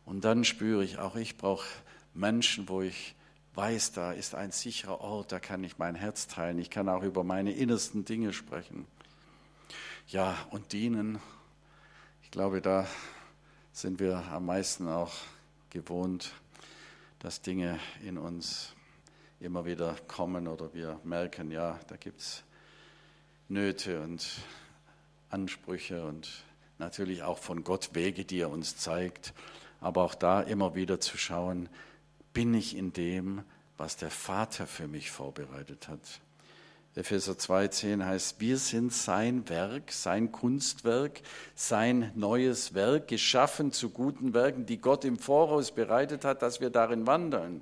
Und 0.05 0.25
dann 0.25 0.43
spüre 0.43 0.83
ich 0.83 0.97
auch, 0.97 1.15
ich 1.15 1.37
brauche 1.37 1.67
Menschen, 2.15 2.67
wo 2.67 2.81
ich 2.81 3.13
weiß, 3.55 3.93
da 3.93 4.11
ist 4.11 4.35
ein 4.35 4.51
sicherer 4.51 5.01
Ort, 5.01 5.31
da 5.31 5.39
kann 5.39 5.63
ich 5.63 5.77
mein 5.77 5.95
Herz 5.95 6.27
teilen, 6.27 6.59
ich 6.59 6.69
kann 6.69 6.89
auch 6.89 7.03
über 7.03 7.23
meine 7.23 7.51
innersten 7.51 8.05
Dinge 8.05 8.33
sprechen. 8.33 8.85
Ja, 10.07 10.37
und 10.51 10.73
dienen, 10.73 11.19
ich 12.23 12.31
glaube, 12.31 12.61
da 12.61 12.87
sind 13.71 13.99
wir 13.99 14.17
am 14.31 14.45
meisten 14.45 14.87
auch 14.87 15.13
gewohnt, 15.69 16.31
dass 17.19 17.41
Dinge 17.41 17.79
in 18.03 18.17
uns 18.17 18.73
immer 19.39 19.65
wieder 19.65 19.95
kommen 20.07 20.47
oder 20.47 20.73
wir 20.73 20.99
merken, 21.03 21.51
ja, 21.51 21.79
da 21.87 21.95
gibt 21.95 22.21
es 22.21 22.43
Nöte 23.47 24.01
und 24.01 24.27
Ansprüche 25.29 26.05
und 26.05 26.43
natürlich 26.77 27.23
auch 27.23 27.37
von 27.37 27.63
Gott 27.63 27.91
Wege, 27.93 28.25
die 28.25 28.39
er 28.39 28.49
uns 28.49 28.77
zeigt, 28.77 29.33
aber 29.81 30.03
auch 30.03 30.15
da 30.15 30.41
immer 30.41 30.75
wieder 30.75 30.99
zu 30.99 31.17
schauen, 31.17 31.69
bin 32.33 32.53
ich 32.53 32.75
in 32.75 32.93
dem, 32.93 33.43
was 33.77 33.97
der 33.97 34.11
Vater 34.11 34.67
für 34.67 34.87
mich 34.87 35.11
vorbereitet 35.11 35.87
hat. 35.87 36.21
Epheser 36.95 37.33
2,10 37.33 38.03
heißt, 38.03 38.41
wir 38.41 38.57
sind 38.57 38.91
sein 38.91 39.47
Werk, 39.47 39.91
sein 39.91 40.31
Kunstwerk, 40.31 41.21
sein 41.55 42.11
neues 42.15 42.73
Werk, 42.73 43.07
geschaffen 43.07 43.71
zu 43.71 43.89
guten 43.89 44.33
Werken, 44.33 44.65
die 44.65 44.81
Gott 44.81 45.05
im 45.05 45.17
Voraus 45.17 45.71
bereitet 45.71 46.25
hat, 46.25 46.41
dass 46.41 46.59
wir 46.59 46.69
darin 46.69 47.07
wandeln. 47.07 47.61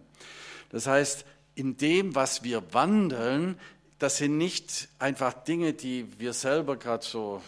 Das 0.70 0.88
heißt, 0.88 1.26
in 1.54 1.78
dem, 1.78 2.16
was 2.16 2.44
wir 2.44 2.74
wandeln, 2.74 3.60
das 4.00 4.18
sind 4.18 4.38
nicht 4.38 4.90
einfach 4.98 5.34
Dinge, 5.34 5.74
die 5.74 6.08
wir 6.20 6.34
selber 6.34 6.78
gerade 6.78 7.06
so 7.06 7.42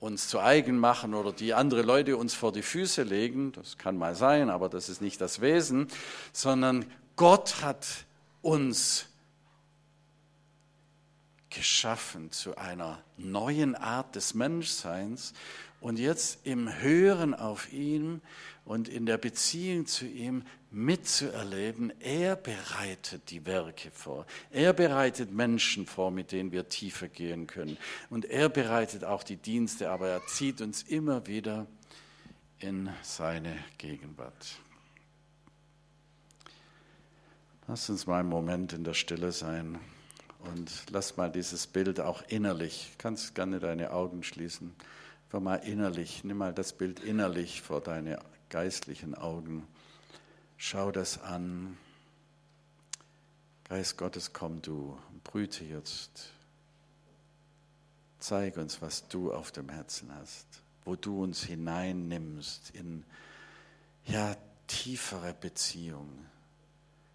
uns 0.00 0.28
zu 0.28 0.40
eigen 0.40 0.78
machen 0.78 1.14
oder 1.14 1.32
die 1.32 1.52
andere 1.52 1.82
Leute 1.82 2.16
uns 2.16 2.34
vor 2.34 2.52
die 2.52 2.62
Füße 2.62 3.02
legen, 3.02 3.52
das 3.52 3.76
kann 3.76 3.96
mal 3.98 4.14
sein, 4.14 4.48
aber 4.48 4.68
das 4.68 4.88
ist 4.88 5.02
nicht 5.02 5.20
das 5.20 5.42
Wesen, 5.42 5.88
sondern 6.32 6.86
Gott 7.16 7.62
hat 7.62 7.86
uns 8.40 9.06
geschaffen 11.50 12.32
zu 12.32 12.56
einer 12.56 13.02
neuen 13.18 13.74
Art 13.74 14.14
des 14.14 14.34
Menschseins 14.34 15.34
und 15.80 15.98
jetzt 15.98 16.40
im 16.44 16.80
Hören 16.80 17.34
auf 17.34 17.72
ihn 17.72 18.20
und 18.64 18.88
in 18.88 19.06
der 19.06 19.18
Beziehung 19.18 19.86
zu 19.86 20.06
ihm 20.06 20.44
mitzuerleben, 20.70 21.92
er 22.00 22.36
bereitet 22.36 23.30
die 23.30 23.44
Werke 23.46 23.90
vor. 23.90 24.26
Er 24.50 24.72
bereitet 24.72 25.32
Menschen 25.32 25.86
vor, 25.86 26.10
mit 26.10 26.32
denen 26.32 26.52
wir 26.52 26.68
tiefer 26.68 27.08
gehen 27.08 27.46
können. 27.46 27.76
Und 28.08 28.24
er 28.26 28.48
bereitet 28.48 29.04
auch 29.04 29.22
die 29.22 29.36
Dienste, 29.36 29.90
aber 29.90 30.08
er 30.08 30.26
zieht 30.26 30.60
uns 30.60 30.82
immer 30.82 31.26
wieder 31.26 31.66
in 32.60 32.90
seine 33.02 33.56
Gegenwart. 33.78 34.60
Lass 37.66 37.88
uns 37.88 38.06
mal 38.06 38.20
einen 38.20 38.28
Moment 38.28 38.72
in 38.72 38.84
der 38.84 38.94
Stille 38.94 39.32
sein 39.32 39.78
und 40.40 40.70
lass 40.90 41.16
mal 41.16 41.30
dieses 41.30 41.66
Bild 41.66 42.00
auch 42.00 42.22
innerlich, 42.28 42.92
kannst 42.98 43.34
gerne 43.34 43.60
deine 43.60 43.92
Augen 43.92 44.22
schließen, 44.22 44.74
einfach 45.30 45.44
mal 45.44 45.64
innerlich, 45.64 46.24
nimm 46.24 46.38
mal 46.38 46.52
das 46.52 46.72
Bild 46.72 46.98
innerlich 46.98 47.62
vor 47.62 47.80
deine 47.80 48.18
geistlichen 48.48 49.14
Augen. 49.14 49.64
Schau 50.56 50.90
das 50.90 51.22
an. 51.22 51.78
Geist 53.68 53.96
Gottes, 53.96 54.32
komm 54.32 54.60
du, 54.60 54.98
brüte 55.22 55.64
jetzt. 55.64 56.32
Zeig 58.18 58.56
uns, 58.56 58.82
was 58.82 59.06
du 59.06 59.32
auf 59.32 59.52
dem 59.52 59.68
Herzen 59.68 60.12
hast, 60.16 60.48
wo 60.84 60.96
du 60.96 61.22
uns 61.22 61.44
hineinnimmst 61.44 62.70
in 62.70 63.04
ja 64.06 64.34
tiefere 64.66 65.32
Beziehung 65.32 66.26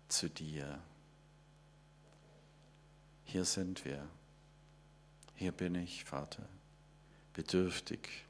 zu 0.07 0.29
dir. 0.29 0.79
Hier 3.25 3.43
sind 3.43 3.83
wir. 3.83 4.07
Hier 5.33 5.51
bin 5.51 5.75
ich, 5.75 6.05
Vater, 6.05 6.47
bedürftig 7.35 8.25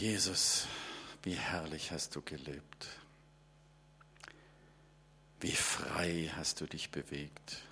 Jesus, 0.00 0.66
wie 1.22 1.34
herrlich 1.34 1.92
hast 1.92 2.16
du 2.16 2.22
gelebt. 2.22 2.88
Wie 5.40 5.52
frei 5.52 6.30
hast 6.34 6.62
du 6.62 6.66
dich 6.66 6.90
bewegt. 6.90 7.62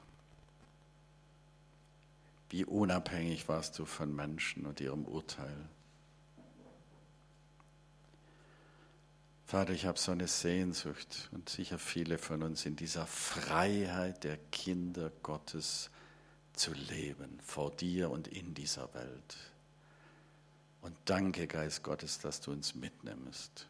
Wie 2.51 2.65
unabhängig 2.65 3.49
warst 3.49 3.79
du 3.79 3.85
von 3.85 4.15
Menschen 4.15 4.65
und 4.65 4.81
ihrem 4.81 5.05
Urteil. 5.05 5.69
Vater, 9.45 9.73
ich 9.73 9.87
habe 9.87 9.99
so 9.99 10.13
eine 10.13 10.29
Sehnsucht 10.29 11.31
und 11.33 11.49
sicher 11.49 11.79
viele 11.79 12.19
von 12.19 12.43
uns 12.43 12.67
in 12.67 12.77
dieser 12.77 13.07
Freiheit 13.07 14.25
der 14.25 14.37
Kinder 14.53 15.11
Gottes 15.23 15.91
zu 16.53 16.73
leben, 16.73 17.39
vor 17.43 17.71
dir 17.71 18.11
und 18.11 18.29
in 18.29 18.55
dieser 18.55 18.93
Welt. 18.95 19.37
Und 20.81 20.95
danke, 21.07 21.47
Geist 21.47 21.83
Gottes, 21.83 22.19
dass 22.19 22.41
du 22.41 22.51
uns 22.51 22.75
mitnimmst. 22.75 23.69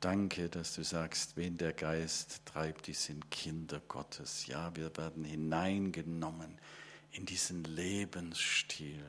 Danke, 0.00 0.48
dass 0.48 0.74
du 0.74 0.84
sagst, 0.84 1.36
wen 1.36 1.56
der 1.56 1.72
Geist 1.72 2.42
treibt, 2.44 2.86
die 2.86 2.94
sind 2.94 3.32
Kinder 3.32 3.80
Gottes. 3.88 4.46
Ja, 4.46 4.74
wir 4.76 4.96
werden 4.96 5.24
hineingenommen 5.24 6.56
in 7.12 7.26
diesen 7.26 7.64
Lebensstil 7.64 9.04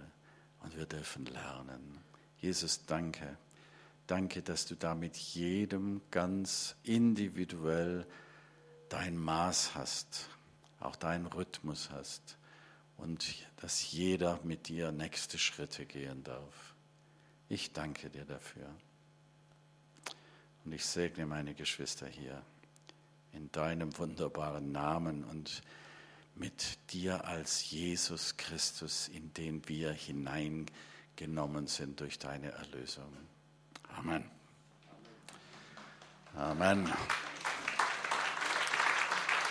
und 0.62 0.76
wir 0.78 0.86
dürfen 0.86 1.26
lernen. 1.26 2.00
Jesus, 2.39 2.86
danke. 2.86 3.38
Danke, 4.08 4.41
dass 4.41 4.66
du 4.66 4.76
damit 4.76 5.16
jedem 5.16 6.02
ganz 6.10 6.76
individuell 6.84 8.08
dein 8.89 9.18
Maß 9.18 9.76
hast, 9.76 10.30
auch 10.80 10.95
deinen 10.95 11.28
Rhythmus 11.28 11.91
hast 11.91 12.38
und 12.97 13.36
dass 13.58 13.91
jeder 13.91 14.39
mit 14.43 14.68
dir 14.68 14.91
nächste 14.91 15.38
Schritte 15.38 15.86
gehen 15.86 16.24
darf. 16.24 16.76
Ich 17.50 17.72
danke 17.72 18.10
dir 18.10 18.26
dafür. 18.26 18.74
Und 20.66 20.72
ich 20.72 20.86
segne 20.86 21.26
meine 21.26 21.54
Geschwister 21.54 22.08
hier 22.08 22.41
in 23.32 23.52
deinem 23.52 23.97
wunderbaren 23.97 24.72
Namen 24.72 25.24
und 25.24 25.62
mit 26.40 26.92
dir 26.94 27.26
als 27.26 27.70
Jesus 27.70 28.38
Christus, 28.38 29.10
in 29.10 29.34
den 29.34 29.68
wir 29.68 29.92
hineingenommen 29.92 31.68
sind 31.68 32.00
durch 32.00 32.18
deine 32.18 32.52
Erlösung. 32.52 33.12
Amen. 33.98 34.24
Amen. 36.36 36.90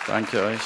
Danke 0.07 0.43
euch. 0.43 0.63